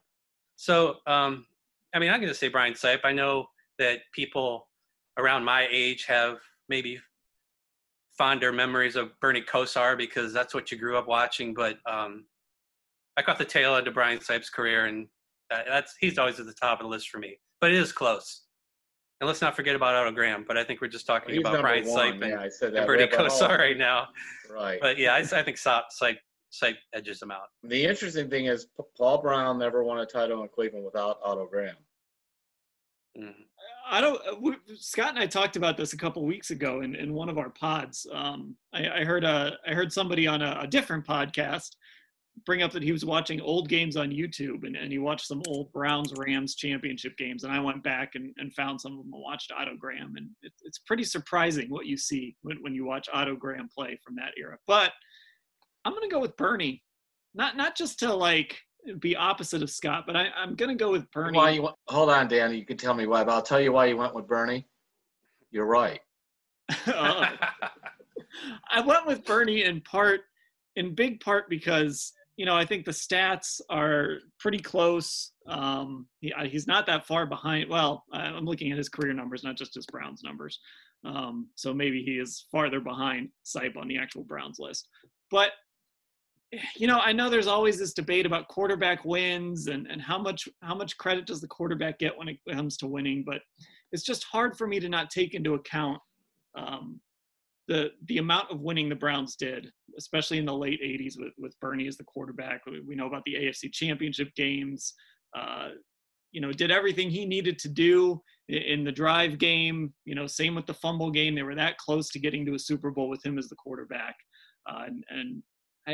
So, 0.57 0.97
um, 1.07 1.47
I 1.95 1.99
mean, 1.99 2.11
I'm 2.11 2.21
going 2.21 2.33
to 2.33 2.39
say 2.39 2.49
Brian 2.49 2.75
Sipe. 2.75 3.01
I 3.05 3.13
know 3.13 3.47
that 3.81 4.01
people 4.15 4.69
around 5.19 5.43
my 5.45 5.67
age 5.71 6.05
have 6.05 6.39
maybe 6.69 7.01
fonder 8.17 8.53
memories 8.53 8.97
of 8.97 9.19
Bernie 9.21 9.43
Kosar 9.43 9.97
because 9.97 10.33
that's 10.33 10.55
what 10.55 10.71
you 10.71 10.79
grew 10.79 10.97
up 10.99 11.09
watching. 11.09 11.55
But 11.55 11.79
um, 11.87 12.27
I 13.17 13.23
caught 13.23 13.39
the 13.39 13.45
tail 13.45 13.75
end 13.75 13.89
of 13.89 13.95
Brian 13.95 14.19
Sipe's 14.19 14.51
career, 14.51 14.85
and 14.87 15.09
that, 15.49 15.65
that's 15.67 15.97
he's 15.99 16.19
always 16.19 16.39
at 16.39 16.47
the 16.47 16.53
top 16.53 16.79
of 16.81 16.85
the 16.85 16.89
list 16.91 17.09
for 17.09 17.19
me. 17.19 17.39
But 17.61 17.71
it 17.73 17.79
is 17.79 17.91
close. 17.91 18.43
And 19.21 19.29
let's 19.29 19.41
not 19.41 19.57
forget 19.57 19.75
about 19.75 19.95
Otto 19.95 20.13
Graham. 20.13 20.45
But 20.47 20.57
I 20.57 20.65
think 20.65 20.81
we're 20.81 20.89
just 20.89 21.07
talking 21.07 21.35
He's 21.35 21.41
about 21.41 21.61
Brian. 21.61 21.85
Sipe 21.85 22.13
and, 22.13 22.31
yeah, 22.31 22.41
I 22.41 22.49
said 22.49 22.73
that. 22.75 22.79
and 22.79 22.87
Bernie 22.87 23.07
Kosar 23.07 23.59
right 23.59 23.77
now. 23.77 24.09
Right. 24.51 24.79
But 24.81 24.99
yeah, 24.99 25.15
I, 25.15 25.19
I 25.19 25.43
think 25.43 25.57
Sipe, 25.57 25.83
Sipe, 26.01 26.77
edges 26.95 27.23
him 27.23 27.31
out. 27.31 27.49
the 27.63 27.85
interesting 27.85 28.29
thing 28.29 28.47
is, 28.47 28.67
Paul 28.97 29.23
Brown 29.23 29.59
never 29.59 29.83
won 29.85 30.01
a 30.01 30.07
title 30.07 30.43
in 30.43 30.49
Cleveland 30.49 30.85
without 30.85 31.19
Otto 31.23 31.47
Graham. 31.47 31.77
Mhm. 33.19 33.35
I 33.91 34.01
don't. 34.01 34.21
uh, 34.27 34.37
we- 34.41 34.57
Scott 34.79 35.11
and 35.11 35.19
I 35.19 35.27
talked 35.27 35.57
about 35.57 35.77
this 35.77 35.93
a 35.93 35.97
couple 35.97 36.25
weeks 36.25 36.51
ago 36.51 36.81
in, 36.81 36.95
in 36.95 37.13
one 37.13 37.29
of 37.29 37.39
our 37.39 37.51
pods. 37.51 38.07
Um, 38.13 38.57
I, 38.73 39.01
I 39.01 39.05
heard 39.05 39.25
a 39.25 39.57
I 39.67 39.75
heard 39.75 39.93
somebody 39.93 40.27
on 40.27 40.43
a, 40.43 40.61
a 40.63 40.67
different 40.67 41.07
podcast 41.07 41.71
bring 42.47 42.63
up 42.63 42.73
that 42.73 42.83
he 42.83 42.93
was 42.93 43.05
watching 43.05 43.41
old 43.41 43.69
games 43.69 43.97
on 43.97 44.11
YouTube 44.11 44.65
and, 44.65 44.77
and 44.77 44.91
he 44.91 44.99
watched 44.99 45.27
some 45.27 45.43
old 45.47 45.71
Browns 45.73 46.13
Rams 46.17 46.55
championship 46.55 47.17
games. 47.19 47.45
And 47.45 47.53
I 47.53 47.61
went 47.61 47.83
back 47.83 48.15
and, 48.15 48.33
and 48.39 48.55
found 48.55 48.81
some 48.81 48.93
of 48.93 48.99
them 48.99 49.11
and 49.13 49.23
watched 49.23 49.53
Otto 49.53 49.77
Graham. 49.77 50.15
And 50.17 50.31
it, 50.43 50.53
it's 50.63 50.79
pretty 50.79 51.05
surprising 51.05 51.69
what 51.69 51.87
you 51.87 51.97
see 51.97 52.37
when, 52.43 52.59
when 52.63 52.75
you 52.75 52.85
watch 52.87 53.09
Otto 53.13 53.37
Graham 53.37 53.69
play 53.69 53.99
from 54.05 54.15
that 54.17 54.33
era. 54.39 54.57
But 54.67 54.93
I'm 55.85 55.93
going 55.93 56.09
to 56.09 56.15
go 56.15 56.21
with 56.21 56.37
Bernie. 56.37 56.83
Not 57.35 57.57
not 57.57 57.77
just 57.77 57.99
to 58.01 58.13
like 58.15 58.59
be 58.99 59.17
opposite 59.17 59.63
of 59.63 59.71
Scott, 59.71 60.05
but 60.07 60.17
I, 60.17 60.29
I'm 60.37 60.55
going 60.55 60.71
to 60.71 60.75
go 60.75 60.91
with 60.91 61.11
Bernie. 61.11 61.37
Why 61.37 61.51
you? 61.51 61.69
Hold 61.89 62.11
on, 62.11 62.29
Danny. 62.29 62.59
You 62.59 62.67
can 62.67 62.77
tell 62.77 62.95
me 62.95 63.07
why, 63.07 63.25
but 63.25 63.33
I'll 63.33 63.43
tell 63.43 63.61
you 63.61 63.73
why 63.73 63.87
you 63.87 63.97
went 63.97 64.15
with 64.15 64.27
Bernie. 64.27 64.67
You're 65.51 65.67
right. 65.67 66.01
Uh, 66.87 67.27
I 68.71 68.81
went 68.81 69.07
with 69.07 69.25
Bernie 69.25 69.65
in 69.65 69.81
part, 69.81 70.21
in 70.77 70.95
big 70.95 71.21
part 71.21 71.49
because 71.49 72.13
you 72.37 72.47
know 72.47 72.57
I 72.57 72.65
think 72.65 72.85
the 72.85 72.93
stats 72.93 73.61
are 73.69 74.19
pretty 74.39 74.59
close. 74.59 75.33
Um, 75.47 76.07
he, 76.21 76.33
he's 76.47 76.67
not 76.67 76.87
that 76.87 77.07
far 77.07 77.27
behind. 77.27 77.69
Well, 77.69 78.05
I'm 78.13 78.45
looking 78.45 78.71
at 78.73 78.79
his 78.79 78.89
career 78.89 79.13
numbers, 79.13 79.45
not 79.45 79.57
just 79.57 79.75
his 79.75 79.87
Browns 79.87 80.23
numbers. 80.23 80.59
Um, 81.05 81.49
so 81.55 81.73
maybe 81.73 82.03
he 82.03 82.19
is 82.19 82.47
farther 82.53 82.81
behind 82.81 83.31
Sipe 83.45 83.77
on 83.77 83.89
the 83.89 83.99
actual 83.99 84.23
Browns 84.23 84.59
list. 84.59 84.89
But 85.31 85.53
you 86.77 86.87
know, 86.87 86.99
I 86.99 87.13
know 87.13 87.31
there's 87.31 87.47
always 87.47 87.79
this 87.79 87.93
debate 87.93 88.27
about 88.27 88.49
quarterback 88.49 89.05
wins 89.05 89.69
and, 89.69 89.87
and 89.87 90.03
how 90.03 90.19
much 90.19 90.49
how 90.63 90.75
much 90.75 90.97
credit 90.99 91.27
does 91.27 91.41
the 91.41 91.47
quarterback 91.47 91.99
get 91.99 92.17
when 92.17 92.29
it 92.29 92.39
comes 92.49 92.77
to 92.79 92.87
winning. 92.87 93.23
But 93.25 93.41
it's 93.93 94.03
just 94.03 94.25
hard 94.25 94.57
for 94.57 94.67
me 94.67 94.81
to 94.81 94.89
not 94.89 95.11
take 95.11 95.35
into 95.35 95.55
account 95.55 96.01
um, 96.57 97.01
the 97.69 97.91
the 98.07 98.19
amount 98.19 98.51
of 98.51 98.61
winning 98.61 98.89
the 98.89 98.97
Browns 98.97 99.37
did, 99.37 99.71
especially 99.97 100.39
in 100.39 100.45
the 100.45 100.55
late 100.55 100.81
'80s 100.83 101.15
with 101.19 101.33
with 101.39 101.59
Bernie 101.61 101.87
as 101.87 101.97
the 101.97 102.05
quarterback. 102.05 102.67
We, 102.67 102.81
we 102.81 102.97
know 102.97 103.07
about 103.07 103.23
the 103.25 103.35
AFC 103.35 103.73
Championship 103.73 104.35
games. 104.35 104.95
Uh, 105.37 105.71
you 106.33 106.41
know, 106.41 106.53
did 106.53 106.71
everything 106.71 107.11
he 107.11 107.27
needed 107.27 107.59
to 107.59 107.69
do 107.69 108.21
in 108.49 108.85
the 108.85 108.93
drive 108.93 109.39
game. 109.39 109.93
You 110.05 110.17
know, 110.17 110.27
same 110.27 110.55
with 110.55 110.67
the 110.67 110.75
fumble 110.75 111.11
game. 111.11 111.35
They 111.35 111.43
were 111.43 111.55
that 111.55 111.79
close 111.79 112.09
to 112.11 112.19
getting 112.19 112.45
to 112.47 112.55
a 112.55 112.59
Super 112.59 112.91
Bowl 112.91 113.09
with 113.09 113.25
him 113.25 113.39
as 113.39 113.49
the 113.49 113.57
quarterback. 113.57 114.17
Uh, 114.69 114.85
and 114.87 115.05
and 115.11 115.43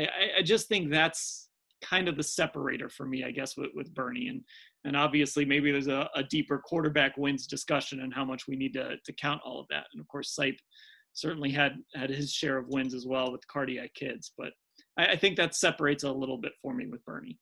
I, 0.05 0.39
I- 0.39 0.41
just 0.43 0.67
think 0.67 0.91
that's 0.91 1.49
kind 1.81 2.07
of 2.07 2.17
the 2.17 2.23
separator 2.23 2.89
for 2.89 3.05
me, 3.05 3.23
I 3.23 3.31
guess, 3.31 3.55
with, 3.57 3.69
with 3.75 3.93
Bernie. 3.93 4.27
And 4.29 4.41
and 4.83 4.95
obviously 4.95 5.43
maybe 5.43 5.71
there's 5.71 5.87
a, 5.87 6.09
a 6.15 6.23
deeper 6.23 6.59
quarterback 6.59 7.17
wins 7.17 7.45
discussion 7.47 7.99
and 8.01 8.13
how 8.13 8.23
much 8.23 8.47
we 8.47 8.55
need 8.55 8.73
to 8.73 8.95
to 9.03 9.13
count 9.13 9.41
all 9.45 9.59
of 9.59 9.67
that. 9.69 9.85
And 9.93 10.01
of 10.01 10.07
course, 10.07 10.35
Sipe 10.39 10.57
certainly 11.13 11.51
had 11.51 11.73
had 11.95 12.09
his 12.09 12.31
share 12.31 12.57
of 12.57 12.67
wins 12.69 12.93
as 12.93 13.05
well 13.05 13.31
with 13.31 13.47
cardiac 13.47 13.93
kids. 13.93 14.31
But 14.37 14.53
I, 14.97 15.07
I 15.07 15.15
think 15.17 15.37
that 15.37 15.55
separates 15.55 16.03
a 16.03 16.11
little 16.11 16.37
bit 16.37 16.53
for 16.61 16.73
me 16.73 16.87
with 16.87 17.03
Bernie. 17.05 17.37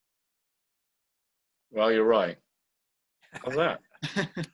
Well, 1.72 1.92
you're 1.92 2.06
right. 2.06 2.38
How's 3.34 3.56
that? 3.56 3.80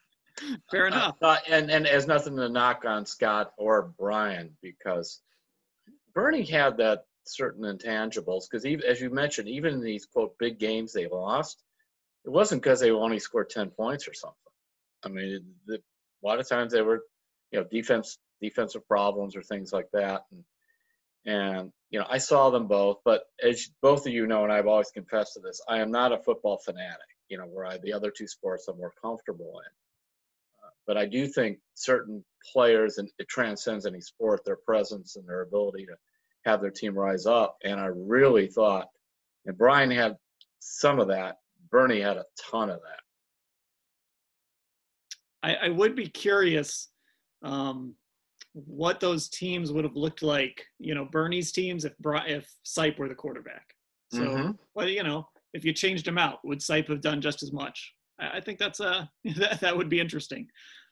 Fair 0.71 0.87
enough. 0.87 1.15
Uh, 1.21 1.37
and 1.49 1.69
and 1.69 1.85
it 1.85 1.93
has 1.93 2.07
nothing 2.07 2.35
to 2.37 2.49
knock 2.49 2.83
on 2.85 3.05
Scott 3.05 3.51
or 3.57 3.93
Brian 3.99 4.49
because 4.61 5.21
Bernie 6.15 6.43
had 6.45 6.77
that 6.77 7.03
certain 7.25 7.63
intangibles 7.63 8.43
because 8.49 8.65
even 8.65 8.85
as 8.85 9.01
you 9.01 9.09
mentioned, 9.09 9.49
even 9.49 9.75
in 9.75 9.81
these 9.81 10.05
quote 10.05 10.37
big 10.39 10.59
games 10.59 10.93
they 10.93 11.07
lost, 11.07 11.63
it 12.25 12.29
wasn't 12.29 12.61
because 12.61 12.79
they 12.79 12.91
only 12.91 13.19
scored 13.19 13.49
ten 13.49 13.69
points 13.69 14.07
or 14.07 14.13
something. 14.13 14.37
I 15.03 15.09
mean, 15.09 15.55
the, 15.67 15.75
a 15.77 16.27
lot 16.27 16.39
of 16.39 16.47
times 16.47 16.73
they 16.73 16.81
were, 16.81 17.01
you 17.51 17.59
know, 17.59 17.67
defense 17.71 18.17
defensive 18.41 18.87
problems 18.87 19.35
or 19.35 19.43
things 19.43 19.73
like 19.73 19.89
that, 19.93 20.25
and 20.31 20.43
and 21.25 21.71
you 21.91 21.99
know 21.99 22.05
I 22.09 22.17
saw 22.19 22.49
them 22.49 22.67
both. 22.67 22.99
But 23.05 23.23
as 23.43 23.69
both 23.81 24.07
of 24.07 24.13
you 24.13 24.27
know, 24.27 24.43
and 24.43 24.53
I've 24.53 24.67
always 24.67 24.91
confessed 24.91 25.35
to 25.35 25.41
this, 25.41 25.61
I 25.67 25.79
am 25.79 25.91
not 25.91 26.13
a 26.13 26.19
football 26.19 26.57
fanatic. 26.57 26.99
You 27.29 27.37
know, 27.37 27.45
where 27.45 27.65
I, 27.65 27.77
the 27.77 27.93
other 27.93 28.11
two 28.11 28.27
sports 28.27 28.67
I'm 28.67 28.77
more 28.77 28.93
comfortable 29.01 29.59
in 29.59 29.71
uh, 30.63 30.69
but 30.87 30.97
I 30.97 31.05
do 31.05 31.27
think 31.27 31.59
certain 31.75 32.23
players, 32.53 32.97
and 32.97 33.09
it 33.19 33.27
transcends 33.29 33.85
any 33.85 34.01
sport, 34.01 34.45
their 34.45 34.57
presence 34.57 35.15
and 35.15 35.27
their 35.27 35.41
ability 35.41 35.85
to 35.87 35.95
have 36.45 36.61
their 36.61 36.71
team 36.71 36.97
rise 36.97 37.25
up. 37.25 37.57
And 37.63 37.79
I 37.79 37.87
really 37.87 38.47
thought, 38.47 38.87
and 39.45 39.57
Brian 39.57 39.91
had 39.91 40.15
some 40.59 40.99
of 40.99 41.07
that, 41.09 41.37
Bernie 41.69 42.01
had 42.01 42.17
a 42.17 42.25
ton 42.39 42.69
of 42.69 42.79
that. 42.81 42.99
I, 45.43 45.67
I 45.67 45.69
would 45.69 45.95
be 45.95 46.07
curious 46.07 46.89
um, 47.43 47.95
what 48.53 48.99
those 48.99 49.29
teams 49.29 49.71
would 49.71 49.83
have 49.83 49.95
looked 49.95 50.21
like. 50.21 50.63
You 50.79 50.93
know, 50.93 51.05
Bernie's 51.05 51.51
teams 51.51 51.85
if 51.85 51.93
if 52.03 52.47
Sipe 52.65 52.99
were 52.99 53.09
the 53.09 53.15
quarterback. 53.15 53.73
So, 54.11 54.21
Mhm. 54.23 54.57
well, 54.75 54.87
you 54.87 55.03
know, 55.03 55.27
if 55.53 55.63
you 55.65 55.73
changed 55.73 56.07
him 56.07 56.17
out, 56.17 56.39
would 56.43 56.59
Sipe 56.59 56.89
have 56.89 57.01
done 57.01 57.21
just 57.21 57.43
as 57.43 57.51
much? 57.51 57.93
I, 58.19 58.37
I 58.37 58.41
think 58.41 58.59
that's 58.59 58.79
a 58.79 59.09
that, 59.37 59.59
that 59.61 59.75
would 59.75 59.89
be 59.89 59.99
interesting. 59.99 60.47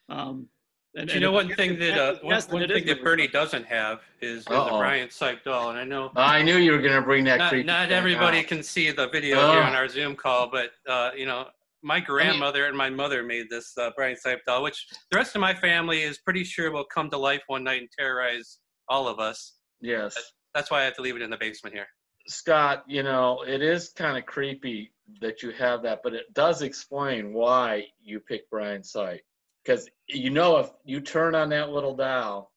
Um, 0.10 0.48
and, 0.96 1.08
Do 1.08 1.14
you 1.14 1.18
and 1.18 1.24
know 1.24 1.32
one 1.32 1.54
thing 1.56 1.78
that 1.80 1.98
uh, 1.98 2.16
one, 2.22 2.42
one 2.50 2.68
thing 2.68 2.86
that 2.86 3.04
Bernie 3.04 3.28
fun. 3.28 3.42
doesn't 3.42 3.66
have 3.66 4.00
is, 4.22 4.40
is 4.40 4.48
a 4.48 4.54
Uh-oh. 4.54 4.80
Brian 4.80 5.08
Sipe 5.08 5.44
doll, 5.44 5.70
and 5.70 5.80
I 5.80 5.84
know 5.84 6.12
I 6.16 6.42
knew 6.42 6.58
you 6.58 6.72
were 6.72 6.82
going 6.82 6.94
to 6.94 7.02
bring 7.02 7.24
that 7.26 7.38
not, 7.38 7.50
creepy 7.50 7.68
not 7.68 7.92
everybody 7.92 8.40
out. 8.40 8.48
can 8.48 8.64
see 8.64 8.92
the 8.92 9.08
video 9.10 9.52
here 9.52 9.62
on 9.62 9.76
our 9.76 9.88
Zoom 9.88 10.16
call, 10.16 10.50
but 10.50 10.72
uh, 10.88 11.12
you 11.16 11.26
know, 11.26 11.48
my 11.84 12.00
grandmother 12.00 12.66
and 12.66 12.76
my 12.76 12.90
mother 12.90 13.24
made 13.24 13.50
this 13.50 13.78
uh, 13.78 13.92
Brian 13.96 14.18
Sipe 14.24 14.40
doll, 14.46 14.64
which 14.64 14.88
the 15.12 15.18
rest 15.18 15.36
of 15.36 15.42
my 15.42 15.54
family 15.54 16.02
is 16.02 16.18
pretty 16.18 16.44
sure 16.44 16.72
will 16.72 16.84
come 16.84 17.10
to 17.12 17.18
life 17.18 17.44
one 17.48 17.64
night 17.64 17.82
and 17.82 17.90
terrorize 17.98 18.58
all 18.88 19.08
of 19.08 19.20
us. 19.20 19.54
Yes. 19.82 20.18
That's 20.54 20.72
why 20.72 20.82
I 20.82 20.84
have 20.86 20.96
to 20.96 21.02
leave 21.02 21.16
it 21.16 21.22
in 21.22 21.30
the 21.30 21.38
basement 21.38 21.76
here. 21.76 21.88
Scott, 22.28 22.84
you 22.88 23.04
know, 23.04 23.44
it 23.48 23.62
is 23.62 23.90
kind 23.90 24.18
of 24.18 24.26
creepy 24.26 24.92
that 25.22 25.42
you 25.42 25.52
have 25.52 25.82
that, 25.84 26.02
but 26.04 26.14
it 26.14 26.32
does 26.34 26.62
explain 26.62 27.34
why 27.34 27.86
you 28.02 28.20
picked 28.20 28.50
Brian 28.50 28.82
Sipe. 28.82 29.20
Because 29.64 29.90
you 30.08 30.30
know, 30.30 30.58
if 30.58 30.70
you 30.86 31.02
turn 31.02 31.36
on 31.36 31.50
that 31.50 31.70
little 31.70 31.96
dial, 31.96 32.52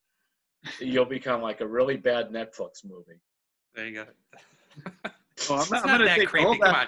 you'll 0.81 1.05
become 1.05 1.43
like 1.43 1.61
a 1.61 1.67
really 1.67 1.97
bad 1.97 2.31
Netflix 2.31 2.85
movie. 2.85 3.21
There 3.75 3.87
you 3.87 3.95
go. 3.95 4.07
Oh, 5.51 5.55
I'm, 5.55 5.61
it's 5.63 5.73
I'm 5.73 5.87
not 5.87 5.99
that 6.05 6.17
take 6.17 6.29
creepy. 6.29 6.45
hold 6.45 6.61
Come 6.61 6.73
that, 6.73 6.81
on. 6.83 6.87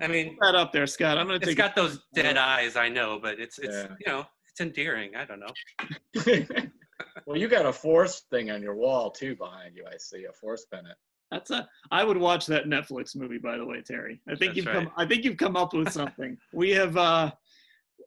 I 0.00 0.08
mean, 0.08 0.26
hold 0.28 0.38
that 0.40 0.54
up 0.56 0.72
there, 0.72 0.88
Scott. 0.88 1.18
I'm 1.18 1.26
gonna 1.26 1.36
it's 1.36 1.46
take. 1.46 1.56
got 1.56 1.76
those 1.76 2.00
dead 2.14 2.36
eyes, 2.36 2.74
I 2.74 2.88
know, 2.88 3.20
but 3.22 3.38
it's 3.38 3.58
it's 3.60 3.74
Yeah. 3.76 3.88
you 4.04 4.12
know 4.12 4.26
it's 4.50 4.60
endearing. 4.60 5.14
I 5.14 5.24
don't 5.24 5.38
know. 5.38 6.66
well, 7.26 7.36
you 7.36 7.46
got 7.46 7.66
a 7.66 7.72
force 7.72 8.22
thing 8.30 8.50
on 8.50 8.60
your 8.62 8.74
wall 8.74 9.10
too 9.10 9.36
behind 9.36 9.76
you. 9.76 9.84
I 9.86 9.96
see 9.98 10.24
a 10.24 10.32
force 10.32 10.64
pennant. 10.72 10.96
That's 11.30 11.50
a. 11.50 11.68
I 11.92 12.02
would 12.02 12.16
watch 12.16 12.46
that 12.46 12.64
Netflix 12.64 13.14
movie. 13.14 13.38
By 13.38 13.56
the 13.56 13.64
way, 13.64 13.82
Terry. 13.82 14.20
I 14.28 14.34
think 14.34 14.54
That's 14.54 14.56
you've 14.56 14.66
right. 14.66 14.74
come. 14.74 14.90
I 14.96 15.06
think 15.06 15.24
you've 15.24 15.36
come 15.36 15.56
up 15.56 15.72
with 15.74 15.92
something. 15.92 16.36
we 16.52 16.70
have 16.70 16.96
uh, 16.96 17.30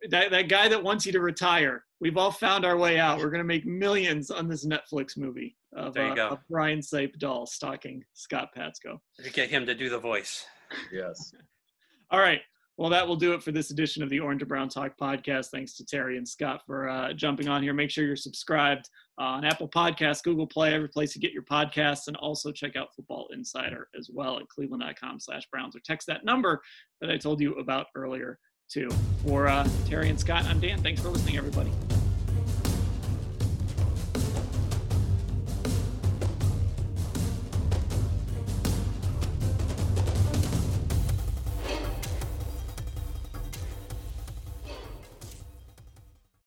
that 0.09 0.31
that 0.31 0.49
guy 0.49 0.67
that 0.67 0.81
wants 0.81 1.05
you 1.05 1.11
to 1.11 1.19
retire. 1.21 1.83
We've 1.99 2.17
all 2.17 2.31
found 2.31 2.65
our 2.65 2.77
way 2.77 2.99
out. 2.99 3.19
We're 3.19 3.29
gonna 3.29 3.43
make 3.43 3.65
millions 3.65 4.31
on 4.31 4.47
this 4.47 4.65
Netflix 4.65 5.17
movie 5.17 5.55
of, 5.75 5.93
There 5.93 6.05
you 6.05 6.11
uh, 6.13 6.15
go. 6.15 6.27
of 6.29 6.39
Brian 6.49 6.79
Sipe 6.79 7.17
doll 7.19 7.45
stalking 7.45 8.03
Scott 8.13 8.49
Patsko. 8.57 8.99
To 9.23 9.29
get 9.31 9.49
him 9.49 9.65
to 9.65 9.75
do 9.75 9.89
the 9.89 9.99
voice. 9.99 10.45
Yes. 10.91 11.33
All 12.11 12.19
right. 12.19 12.41
Well, 12.77 12.89
that 12.91 13.05
will 13.05 13.17
do 13.17 13.33
it 13.33 13.43
for 13.43 13.51
this 13.51 13.71
edition 13.71 14.03
of 14.03 14.09
the 14.09 14.21
Orange 14.21 14.39
to 14.39 14.45
Brown 14.45 14.69
Talk 14.69 14.93
podcast. 14.97 15.47
Thanks 15.47 15.73
to 15.75 15.85
Terry 15.85 16.17
and 16.17 16.25
Scott 16.25 16.61
for 16.65 16.87
uh, 16.87 17.11
jumping 17.11 17.49
on 17.49 17.61
here. 17.61 17.73
Make 17.73 17.91
sure 17.91 18.05
you're 18.05 18.15
subscribed 18.15 18.89
uh, 19.19 19.25
on 19.25 19.43
Apple 19.43 19.67
Podcasts, 19.67 20.23
Google 20.23 20.47
Play, 20.47 20.73
every 20.73 20.87
place 20.87 21.13
you 21.13 21.21
get 21.21 21.33
your 21.33 21.43
podcasts, 21.43 22.07
and 22.07 22.15
also 22.15 22.53
check 22.53 22.77
out 22.77 22.95
Football 22.95 23.27
Insider 23.33 23.89
as 23.99 24.09
well 24.09 24.39
at 24.39 24.47
cleveland.com 24.47 25.19
slash 25.19 25.43
Browns 25.51 25.75
or 25.75 25.81
text 25.83 26.07
that 26.07 26.23
number 26.23 26.61
that 27.01 27.11
I 27.11 27.17
told 27.17 27.41
you 27.41 27.55
about 27.55 27.87
earlier, 27.95 28.39
too. 28.69 28.89
For 29.25 29.47
uh, 29.47 29.67
Terry 29.87 30.09
and 30.09 30.19
Scott, 30.19 30.45
I'm 30.45 30.59
Dan. 30.59 30.81
Thanks 30.81 31.01
for 31.01 31.09
listening, 31.09 31.37
everybody. 31.37 31.71